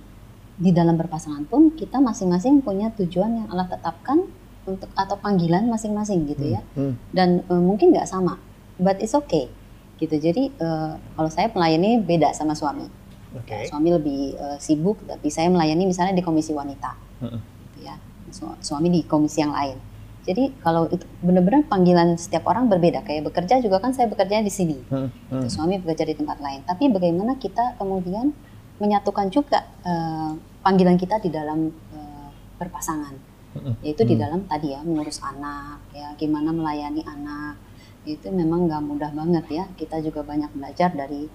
di 0.55 0.71
dalam 0.71 0.95
berpasangan 0.95 1.43
pun 1.51 1.75
kita 1.75 1.99
masing-masing 1.99 2.63
punya 2.63 2.95
tujuan 2.95 3.43
yang 3.43 3.47
Allah 3.51 3.67
tetapkan 3.67 4.23
untuk 4.63 4.87
atau 4.95 5.19
panggilan 5.19 5.67
masing-masing 5.67 6.23
gitu 6.31 6.55
ya. 6.55 6.63
Hmm. 6.79 6.95
hmm. 6.95 7.11
Dan 7.11 7.29
e, 7.43 7.53
mungkin 7.59 7.91
nggak 7.91 8.07
sama, 8.07 8.39
but 8.79 8.95
it's 9.03 9.11
okay 9.11 9.51
gitu. 9.99 10.15
Jadi 10.15 10.55
e, 10.55 10.67
kalau 10.95 11.27
saya 11.27 11.51
melayani 11.51 11.99
beda 11.99 12.31
sama 12.31 12.55
suami. 12.55 12.87
Okay. 13.43 13.67
Suami 13.67 13.91
lebih 13.91 14.39
e, 14.39 14.45
sibuk, 14.63 15.03
tapi 15.03 15.27
saya 15.27 15.51
melayani 15.51 15.83
misalnya 15.83 16.15
di 16.15 16.23
komisi 16.23 16.55
wanita, 16.55 16.95
hmm. 17.27 17.39
gitu 17.67 17.79
ya. 17.83 17.95
suami 18.63 18.87
di 18.91 19.03
komisi 19.03 19.43
yang 19.43 19.51
lain. 19.51 19.75
Jadi 20.25 20.57
kalau 20.57 20.89
itu 20.89 21.05
benar-benar 21.21 21.69
panggilan 21.69 22.17
setiap 22.17 22.49
orang 22.49 22.65
berbeda. 22.65 23.05
Kayak 23.05 23.29
bekerja 23.29 23.61
juga 23.61 23.77
kan 23.77 23.93
saya 23.93 24.09
bekerja 24.09 24.41
di 24.41 24.49
sini, 24.49 24.81
hmm, 24.89 25.29
hmm. 25.29 25.47
suami 25.53 25.77
bekerja 25.77 26.09
di 26.09 26.15
tempat 26.17 26.41
lain. 26.41 26.65
Tapi 26.65 26.89
bagaimana 26.89 27.37
kita 27.37 27.77
kemudian 27.77 28.33
menyatukan 28.81 29.29
juga 29.29 29.69
uh, 29.85 30.33
panggilan 30.65 30.97
kita 30.97 31.21
di 31.21 31.29
dalam 31.29 31.69
uh, 31.69 32.27
berpasangan, 32.57 33.13
hmm. 33.53 33.85
yaitu 33.85 34.01
hmm. 34.01 34.11
di 34.11 34.15
dalam 34.17 34.41
tadi 34.49 34.73
ya 34.73 34.81
mengurus 34.81 35.21
anak, 35.21 35.85
ya 35.93 36.09
gimana 36.17 36.49
melayani 36.49 37.05
anak. 37.05 37.61
Itu 38.01 38.33
memang 38.33 38.65
nggak 38.65 38.81
mudah 38.81 39.13
banget 39.13 39.45
ya. 39.53 39.63
Kita 39.77 40.01
juga 40.01 40.25
banyak 40.25 40.49
belajar 40.57 40.89
dari 40.89 41.29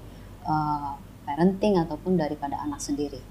uh, 0.51 0.99
parenting 1.23 1.79
ataupun 1.79 2.19
daripada 2.19 2.59
anak 2.59 2.83
sendiri. 2.83 3.23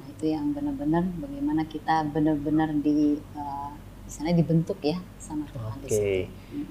Nah 0.00 0.06
itu 0.16 0.32
yang 0.32 0.56
benar-benar 0.56 1.04
bagaimana 1.20 1.68
kita 1.68 2.08
benar-benar 2.08 2.72
di 2.80 3.20
uh, 3.36 3.72
misalnya 4.08 4.40
dibentuk 4.40 4.80
ya 4.80 4.96
sama 5.20 5.44
Tuhan. 5.52 5.76
Oke, 5.84 5.84
okay. 5.84 6.18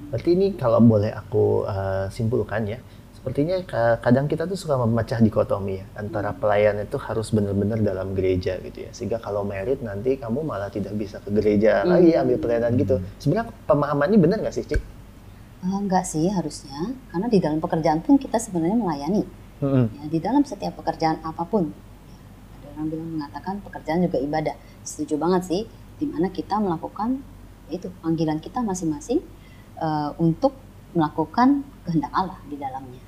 berarti 0.10 0.30
ini 0.34 0.48
kalau 0.58 0.82
boleh 0.82 1.14
aku 1.14 1.70
uh, 1.70 2.10
simpulkan 2.10 2.66
ya, 2.66 2.82
sepertinya 3.14 3.62
kadang 4.02 4.26
kita 4.26 4.50
tuh 4.50 4.58
suka 4.58 4.74
memecah 4.82 5.22
dikotomi 5.22 5.78
ya 5.78 5.86
antara 6.02 6.34
pelayan 6.34 6.82
itu 6.82 6.98
harus 6.98 7.30
benar-benar 7.30 7.78
dalam 7.86 8.18
gereja 8.18 8.58
gitu 8.66 8.90
ya, 8.90 8.92
sehingga 8.92 9.22
kalau 9.22 9.46
merit 9.46 9.86
nanti 9.86 10.18
kamu 10.18 10.42
malah 10.42 10.74
tidak 10.74 10.98
bisa 10.98 11.22
ke 11.22 11.30
gereja 11.30 11.86
hmm. 11.86 11.94
lagi 11.94 12.10
ambil 12.18 12.38
pelayanan 12.42 12.74
gitu. 12.82 12.96
Sebenarnya 13.22 13.54
pemahaman 13.70 14.08
ini 14.10 14.18
benar 14.18 14.38
nggak 14.42 14.56
sih, 14.58 14.66
Cik? 14.66 14.82
Uh, 15.62 15.78
enggak 15.78 16.10
sih 16.10 16.26
harusnya, 16.34 16.98
karena 17.14 17.30
di 17.30 17.38
dalam 17.38 17.62
pekerjaan 17.62 18.02
pun 18.02 18.18
kita 18.18 18.42
sebenarnya 18.42 18.78
melayani. 18.82 19.24
Hmm. 19.62 19.94
Ya, 19.94 20.04
di 20.10 20.18
dalam 20.18 20.42
setiap 20.42 20.74
pekerjaan 20.82 21.22
apa 21.22 21.46
pun, 21.46 21.70
ya, 21.70 22.18
ada 22.58 22.66
orang 22.74 22.88
bilang 22.90 23.10
mengatakan 23.14 23.62
pekerjaan 23.62 24.06
juga 24.10 24.18
ibadah. 24.18 24.58
Setuju 24.86 25.18
banget 25.22 25.44
sih 25.46 25.62
di 25.98 26.06
mana 26.06 26.30
kita 26.30 26.62
melakukan 26.62 27.22
itu 27.68 27.92
panggilan 28.00 28.40
kita 28.40 28.64
masing-masing 28.64 29.20
uh, 29.82 30.14
untuk 30.22 30.56
melakukan 30.96 31.68
kehendak 31.84 32.12
Allah 32.16 32.40
di 32.48 32.56
dalamnya. 32.56 33.04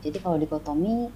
Jadi 0.00 0.16
kalau 0.18 0.40
dikotomi, 0.40 1.12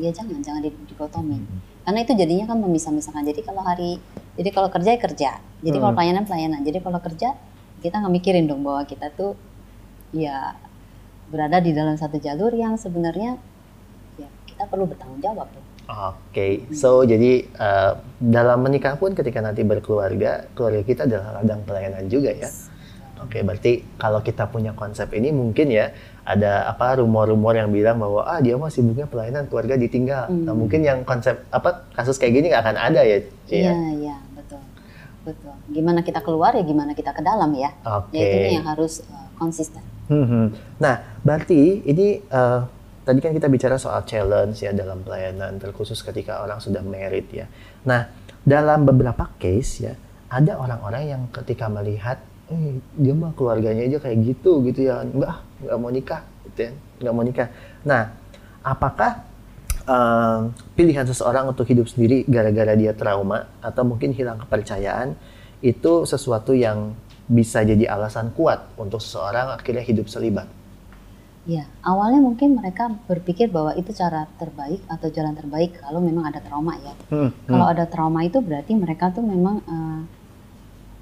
ya 0.00 0.10
jangan 0.10 0.40
jangan 0.40 0.64
dikotomi, 0.64 1.38
hmm. 1.38 1.84
karena 1.84 1.98
itu 2.00 2.12
jadinya 2.16 2.44
kan 2.48 2.58
memisah-misahkan. 2.58 3.22
Jadi 3.28 3.40
kalau 3.44 3.62
hari, 3.62 4.00
jadi 4.34 4.48
kalau 4.50 4.68
kerja 4.72 4.90
ya 4.96 5.00
kerja, 5.00 5.30
jadi 5.60 5.76
hmm. 5.76 5.82
kalau 5.84 5.92
pelayanan 5.94 6.24
pelayanan. 6.24 6.60
Jadi 6.64 6.78
kalau 6.80 6.98
kerja 7.04 7.36
kita 7.84 8.00
nggak 8.00 8.14
mikirin 8.16 8.48
dong 8.48 8.64
bahwa 8.64 8.88
kita 8.88 9.12
tuh 9.12 9.36
ya 10.16 10.56
berada 11.28 11.60
di 11.60 11.76
dalam 11.76 12.00
satu 12.00 12.16
jalur 12.16 12.52
yang 12.56 12.80
sebenarnya 12.80 13.36
ya 14.16 14.28
kita 14.48 14.64
perlu 14.72 14.88
bertanggung 14.88 15.20
jawab 15.20 15.52
tuh. 15.52 15.73
Oke, 15.84 16.16
okay. 16.32 16.52
so 16.72 17.04
jadi 17.04 17.44
uh, 17.60 18.00
dalam 18.16 18.64
menikah 18.64 18.96
pun 18.96 19.12
ketika 19.12 19.44
nanti 19.44 19.60
berkeluarga, 19.68 20.48
keluarga 20.56 20.80
kita 20.80 21.04
adalah 21.04 21.40
ladang 21.40 21.60
pelayanan 21.68 22.08
juga 22.08 22.32
ya. 22.32 22.48
Oke, 23.20 23.40
okay, 23.40 23.40
berarti 23.44 23.72
kalau 24.00 24.24
kita 24.24 24.48
punya 24.48 24.72
konsep 24.72 25.12
ini 25.12 25.28
mungkin 25.28 25.68
ya 25.68 25.92
ada 26.24 26.64
apa 26.72 27.04
rumor-rumor 27.04 27.52
yang 27.52 27.68
bilang 27.68 28.00
bahwa 28.00 28.24
ah 28.24 28.40
dia 28.40 28.56
mah 28.56 28.72
sibuknya 28.72 29.04
pelayanan 29.04 29.44
keluarga 29.44 29.76
ditinggal. 29.76 30.32
Hmm. 30.32 30.48
Nah 30.48 30.56
mungkin 30.56 30.80
yang 30.80 31.04
konsep 31.04 31.44
apa 31.52 31.84
kasus 31.92 32.16
kayak 32.16 32.32
gini 32.32 32.46
nggak 32.48 32.64
akan 32.64 32.76
ada 32.80 33.00
ya? 33.04 33.18
Iya, 33.52 33.72
iya 34.00 34.16
betul, 34.32 34.60
betul. 35.28 35.52
Gimana 35.68 36.00
kita 36.00 36.24
keluar 36.24 36.56
ya 36.56 36.64
gimana 36.64 36.96
kita 36.96 37.12
ke 37.12 37.20
dalam 37.20 37.52
ya. 37.52 37.76
Oke. 37.84 38.16
Okay. 38.16 38.24
Ya, 38.24 38.28
itu 38.40 38.48
yang 38.56 38.66
harus 38.72 39.04
uh, 39.04 39.28
konsisten. 39.36 39.84
Hmm, 40.08 40.24
hmm. 40.24 40.46
Nah 40.80 41.04
berarti 41.20 41.84
ini 41.84 42.24
uh, 42.32 42.64
tadi 43.04 43.20
kan 43.20 43.36
kita 43.36 43.52
bicara 43.52 43.76
soal 43.76 44.02
challenge 44.08 44.64
ya 44.64 44.72
dalam 44.72 45.04
pelayanan 45.04 45.60
terkhusus 45.60 46.00
ketika 46.00 46.40
orang 46.40 46.58
sudah 46.58 46.80
married 46.80 47.28
ya. 47.30 47.46
Nah, 47.84 48.08
dalam 48.40 48.88
beberapa 48.88 49.28
case 49.36 49.84
ya 49.84 49.94
ada 50.32 50.56
orang-orang 50.56 51.04
yang 51.06 51.22
ketika 51.30 51.68
melihat 51.68 52.18
eh, 52.48 52.80
dia 52.96 53.14
mah 53.14 53.36
keluarganya 53.36 53.84
aja 53.84 53.98
kayak 54.00 54.18
gitu 54.24 54.64
gitu 54.64 54.88
ya. 54.88 55.04
Enggak 55.04 55.44
nggak 55.62 55.78
mau 55.78 55.90
nikah 55.92 56.22
gitu 56.50 56.58
ya. 56.68 56.72
Nggak 57.04 57.14
mau 57.14 57.24
nikah. 57.24 57.48
Nah 57.84 58.02
apakah 58.64 59.12
eh, 59.84 60.40
pilihan 60.72 61.04
seseorang 61.04 61.52
untuk 61.52 61.68
hidup 61.68 61.86
sendiri 61.86 62.24
gara-gara 62.24 62.72
dia 62.72 62.96
trauma 62.96 63.52
atau 63.60 63.84
mungkin 63.84 64.16
hilang 64.16 64.40
kepercayaan 64.40 65.12
itu 65.60 66.04
sesuatu 66.04 66.52
yang 66.52 66.96
bisa 67.24 67.64
jadi 67.64 67.88
alasan 67.88 68.36
kuat 68.36 68.76
untuk 68.76 69.00
seseorang 69.00 69.56
akhirnya 69.56 69.80
hidup 69.80 70.12
selibat 70.12 70.44
Ya, 71.44 71.68
awalnya 71.84 72.24
mungkin 72.24 72.56
mereka 72.56 72.88
berpikir 73.04 73.52
bahwa 73.52 73.76
itu 73.76 73.92
cara 73.92 74.24
terbaik 74.40 74.80
atau 74.88 75.12
jalan 75.12 75.36
terbaik 75.36 75.76
kalau 75.76 76.00
memang 76.00 76.32
ada 76.32 76.40
trauma 76.40 76.72
ya. 76.80 76.94
Hmm, 77.12 77.30
Kalau 77.44 77.66
hmm. 77.68 77.74
ada 77.76 77.84
trauma 77.84 78.24
itu 78.24 78.40
berarti 78.40 78.72
mereka 78.72 79.12
tuh 79.12 79.20
memang 79.20 79.60
eh, 79.60 80.00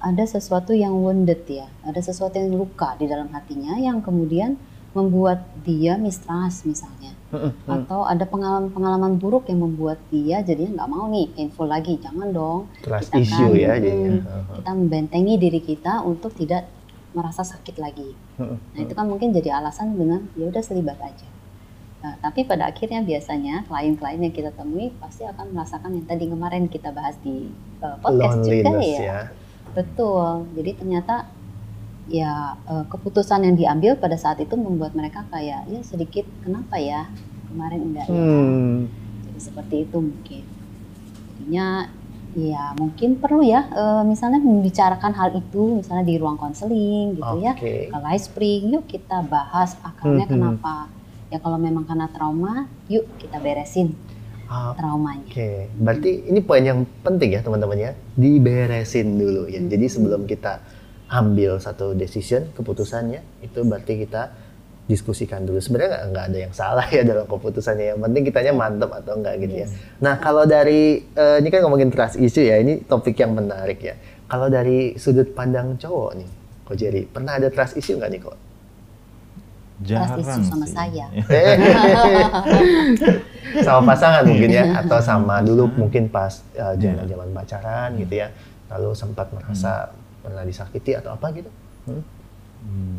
ada 0.03 0.23
sesuatu 0.27 0.75
yang 0.75 0.99
wounded 0.99 1.47
ya, 1.47 1.71
ada 1.87 2.03
sesuatu 2.03 2.35
yang 2.35 2.51
luka 2.51 2.99
di 2.99 3.07
dalam 3.07 3.31
hatinya 3.31 3.79
yang 3.79 4.03
kemudian 4.03 4.59
membuat 4.91 5.47
dia 5.63 5.95
mistrust 5.95 6.67
misalnya, 6.67 7.15
Hmm, 7.33 7.49
hmm. 7.49 7.65
atau 7.65 8.05
ada 8.05 8.29
pengalaman-pengalaman 8.29 9.17
buruk 9.17 9.49
yang 9.49 9.65
membuat 9.65 9.97
dia 10.13 10.45
jadinya 10.45 10.83
nggak 10.83 10.91
mau 10.91 11.09
nih 11.09 11.25
painful 11.33 11.65
lagi, 11.65 11.97
jangan 11.97 12.29
dong. 12.29 12.69
trust 12.85 13.09
Kita 13.09 13.17
issue 13.17 13.49
kan, 13.49 13.57
ya 13.57 13.73
hmm, 13.73 13.81
jadinya 13.81 14.11
Kita 14.59 14.71
membentengi 14.75 15.33
diri 15.41 15.61
kita 15.63 16.05
untuk 16.05 16.35
tidak 16.37 16.82
merasa 17.13 17.45
sakit 17.45 17.77
lagi. 17.77 18.13
Nah 18.37 18.79
itu 18.81 18.93
kan 18.93 19.05
mungkin 19.05 19.33
jadi 19.33 19.61
alasan 19.61 19.97
dengan 19.97 20.27
ya 20.33 20.49
udah 20.49 20.63
selibat 20.65 20.97
aja. 21.01 21.29
Nah, 22.03 22.19
tapi 22.19 22.43
pada 22.43 22.67
akhirnya 22.67 22.99
biasanya 22.99 23.63
klien-klien 23.63 24.19
yang 24.19 24.35
kita 24.35 24.51
temui 24.51 24.91
pasti 24.99 25.23
akan 25.23 25.55
merasakan 25.55 25.95
yang 25.95 26.03
tadi 26.03 26.27
kemarin 26.27 26.67
kita 26.67 26.91
bahas 26.91 27.15
di 27.23 27.47
uh, 27.79 27.95
podcast 28.03 28.43
juga 28.43 28.75
ya. 28.83 28.99
ya 28.99 29.19
Betul. 29.71 30.51
Jadi 30.59 30.71
ternyata 30.83 31.31
ya 32.11 32.59
uh, 32.67 32.83
keputusan 32.91 33.47
yang 33.47 33.55
diambil 33.55 33.95
pada 33.95 34.19
saat 34.19 34.43
itu 34.43 34.51
membuat 34.59 34.91
mereka 34.91 35.23
kayak 35.31 35.63
ya 35.71 35.79
sedikit 35.79 36.27
kenapa 36.43 36.75
ya 36.75 37.07
kemarin 37.47 37.79
enggak 37.87 38.11
ya. 38.11 38.19
Hmm. 38.19 38.91
Jadi 39.31 39.39
seperti 39.39 39.75
itu 39.87 39.97
mungkin. 40.03 40.43
Jadinya 41.39 41.87
ya 42.33 42.73
mungkin 42.75 43.17
perlu 43.17 43.41
ya 43.41 43.69
eh, 43.69 44.03
misalnya 44.03 44.41
membicarakan 44.41 45.13
hal 45.13 45.29
itu 45.33 45.79
misalnya 45.79 46.03
di 46.03 46.15
ruang 46.17 46.35
konseling 46.35 47.17
gitu 47.17 47.35
ya 47.39 47.53
Oke. 47.53 47.93
ke 47.93 47.97
Live 47.97 48.23
Spring 48.25 48.61
yuk 48.73 48.85
kita 48.85 49.21
bahas 49.25 49.77
akarnya 49.79 50.25
Mhm. 50.25 50.33
kenapa 50.33 50.89
ya 51.29 51.37
kalau 51.37 51.57
memang 51.57 51.85
karena 51.85 52.09
trauma 52.09 52.65
yuk 52.85 53.05
kita 53.17 53.37
beresin 53.37 53.93
Ah, 54.43 54.75
traumanya 54.77 55.23
Oke, 55.25 55.65
berarti 55.81 56.29
ini 56.29 56.37
poin 56.37 56.61
yang 56.61 56.85
penting 57.01 57.33
ya 57.33 57.41
teman-teman 57.41 57.79
ya, 57.79 57.91
diberesin 58.13 59.17
dulu 59.17 59.49
ya. 59.49 59.57
Hmm. 59.57 59.71
Jadi 59.71 59.85
sebelum 59.89 60.29
kita 60.29 60.61
ambil 61.09 61.57
satu 61.57 61.97
decision, 61.97 62.51
keputusannya, 62.53 63.23
itu 63.41 63.65
berarti 63.65 64.05
kita 64.05 64.29
diskusikan 64.89 65.47
dulu. 65.47 65.59
Sebenarnya 65.63 66.11
nggak 66.11 66.25
ada 66.31 66.37
yang 66.37 66.53
salah 66.53 66.87
ya 66.87 67.03
dalam 67.07 67.25
keputusannya. 67.27 67.95
Yang 67.95 67.99
penting 68.03 68.23
kitanya 68.27 68.53
mantep 68.55 68.91
atau 68.91 69.13
enggak 69.15 69.35
gitu 69.43 69.55
ya. 69.63 69.67
Yes. 69.67 69.71
Nah 70.03 70.19
kalau 70.19 70.43
dari 70.43 71.03
eh, 71.03 71.37
ini 71.39 71.49
kan 71.51 71.59
ngomongin 71.63 71.89
trust 71.91 72.19
issue 72.19 72.43
ya, 72.43 72.59
ini 72.59 72.83
topik 72.83 73.15
yang 73.19 73.35
menarik 73.35 73.79
ya. 73.79 73.95
Kalau 74.27 74.49
dari 74.49 74.97
sudut 74.97 75.29
pandang 75.31 75.77
cowok 75.77 76.11
nih, 76.17 76.29
Ko 76.63 76.73
Jerry, 76.73 77.03
pernah 77.05 77.37
ada 77.37 77.47
trust 77.53 77.77
issue 77.77 77.99
nggak 77.99 78.11
nih 78.11 78.21
kok? 78.23 78.37
Jarang 79.83 80.19
issue 80.21 80.45
sama 80.47 80.65
sih. 80.65 80.75
saya. 80.75 81.05
sama 83.61 83.93
pasangan 83.93 84.23
mungkin 84.25 84.49
ya 84.49 84.65
atau 84.81 84.97
sama 84.97 85.45
dulu 85.45 85.69
mungkin 85.77 86.09
pas 86.09 86.41
uh, 86.57 86.73
zaman-zaman 86.73 87.29
pacaran 87.37 87.93
gitu 88.01 88.25
ya 88.25 88.33
lalu 88.71 88.97
sempat 88.97 89.29
merasa 89.29 89.93
pernah 90.25 90.41
disakiti 90.41 90.97
atau 90.97 91.13
apa 91.13 91.29
gitu 91.35 91.51
Hmm? 91.83 91.99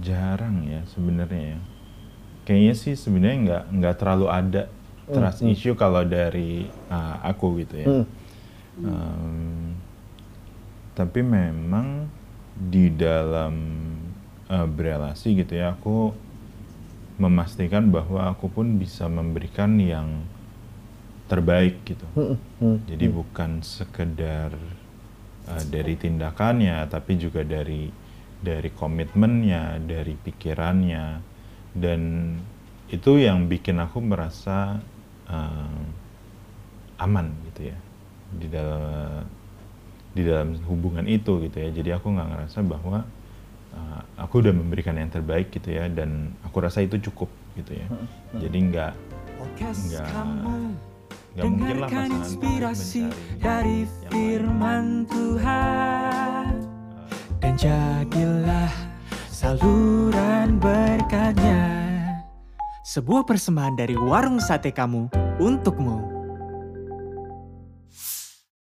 Jarang 0.04 0.60
ya 0.68 0.84
sebenarnya 0.92 1.56
ya. 1.56 1.58
Kayaknya 2.44 2.74
sih 2.76 2.94
sebenarnya 2.94 3.38
nggak 3.40 3.64
nggak 3.80 3.94
terlalu 3.96 4.26
ada 4.28 4.62
trust 5.08 5.40
Hmm, 5.44 5.48
hmm. 5.48 5.54
issue 5.56 5.76
kalau 5.76 6.04
dari 6.04 6.68
uh, 6.88 7.16
aku 7.24 7.64
gitu 7.64 7.74
ya. 7.76 7.86
Hmm. 7.88 8.04
Um, 8.84 9.76
tapi 10.94 11.20
memang 11.22 12.08
di 12.54 12.86
dalam 12.90 13.54
uh, 14.48 14.68
berelasi 14.68 15.42
gitu 15.42 15.58
ya, 15.58 15.74
aku 15.74 16.14
memastikan 17.18 17.90
bahwa 17.90 18.30
aku 18.30 18.50
pun 18.50 18.78
bisa 18.78 19.06
memberikan 19.06 19.78
yang 19.78 20.26
terbaik 21.30 21.82
gitu. 21.86 22.04
Hmm, 22.14 22.36
hmm, 22.60 22.76
Jadi 22.88 23.06
hmm. 23.08 23.14
bukan 23.14 23.50
sekedar 23.64 24.52
uh, 25.48 25.64
dari 25.68 25.94
tindakannya, 25.96 26.84
tapi 26.90 27.16
juga 27.16 27.42
dari 27.46 27.88
dari 28.44 28.68
komitmennya, 28.68 29.80
dari 29.80 30.14
pikirannya, 30.20 31.33
dan 31.74 32.34
itu 32.88 33.18
yang 33.18 33.50
bikin 33.50 33.82
aku 33.82 33.98
merasa 33.98 34.78
uh, 35.26 35.82
aman 37.02 37.34
gitu 37.50 37.74
ya 37.74 37.78
di 38.34 38.46
dalam 38.46 39.26
di 40.14 40.22
dalam 40.22 40.54
hubungan 40.70 41.04
itu 41.10 41.42
gitu 41.42 41.56
ya. 41.58 41.68
Jadi 41.74 41.90
aku 41.90 42.14
nggak 42.14 42.28
ngerasa 42.30 42.58
bahwa 42.62 43.02
uh, 43.74 44.00
aku 44.14 44.46
udah 44.46 44.54
memberikan 44.54 44.94
yang 44.94 45.10
terbaik 45.10 45.50
gitu 45.50 45.74
ya, 45.74 45.90
dan 45.90 46.30
aku 46.46 46.62
rasa 46.62 46.86
itu 46.86 47.02
cukup 47.10 47.26
gitu 47.58 47.74
ya. 47.74 47.86
Jadi 48.38 48.58
nggak 48.70 48.92
Podcast 49.34 49.90
Enggak. 49.90 50.08
kamu 50.14 50.56
nggak 51.34 51.44
mungkin 51.50 51.74
lah 51.82 51.88
Dengarkan 51.90 51.90
pasangan 51.90 52.10
inspirasi 52.22 53.04
dari 53.42 53.78
firman 54.08 54.86
Tuhan 55.10 56.46
Uh, 56.94 57.10
Dan 57.42 57.54
jadilah 57.58 58.93
saluran 59.34 60.62
berkatnya. 60.62 61.66
Sebuah 62.86 63.26
persembahan 63.26 63.74
dari 63.74 63.98
warung 63.98 64.38
sate 64.38 64.70
kamu 64.70 65.10
untukmu 65.42 66.13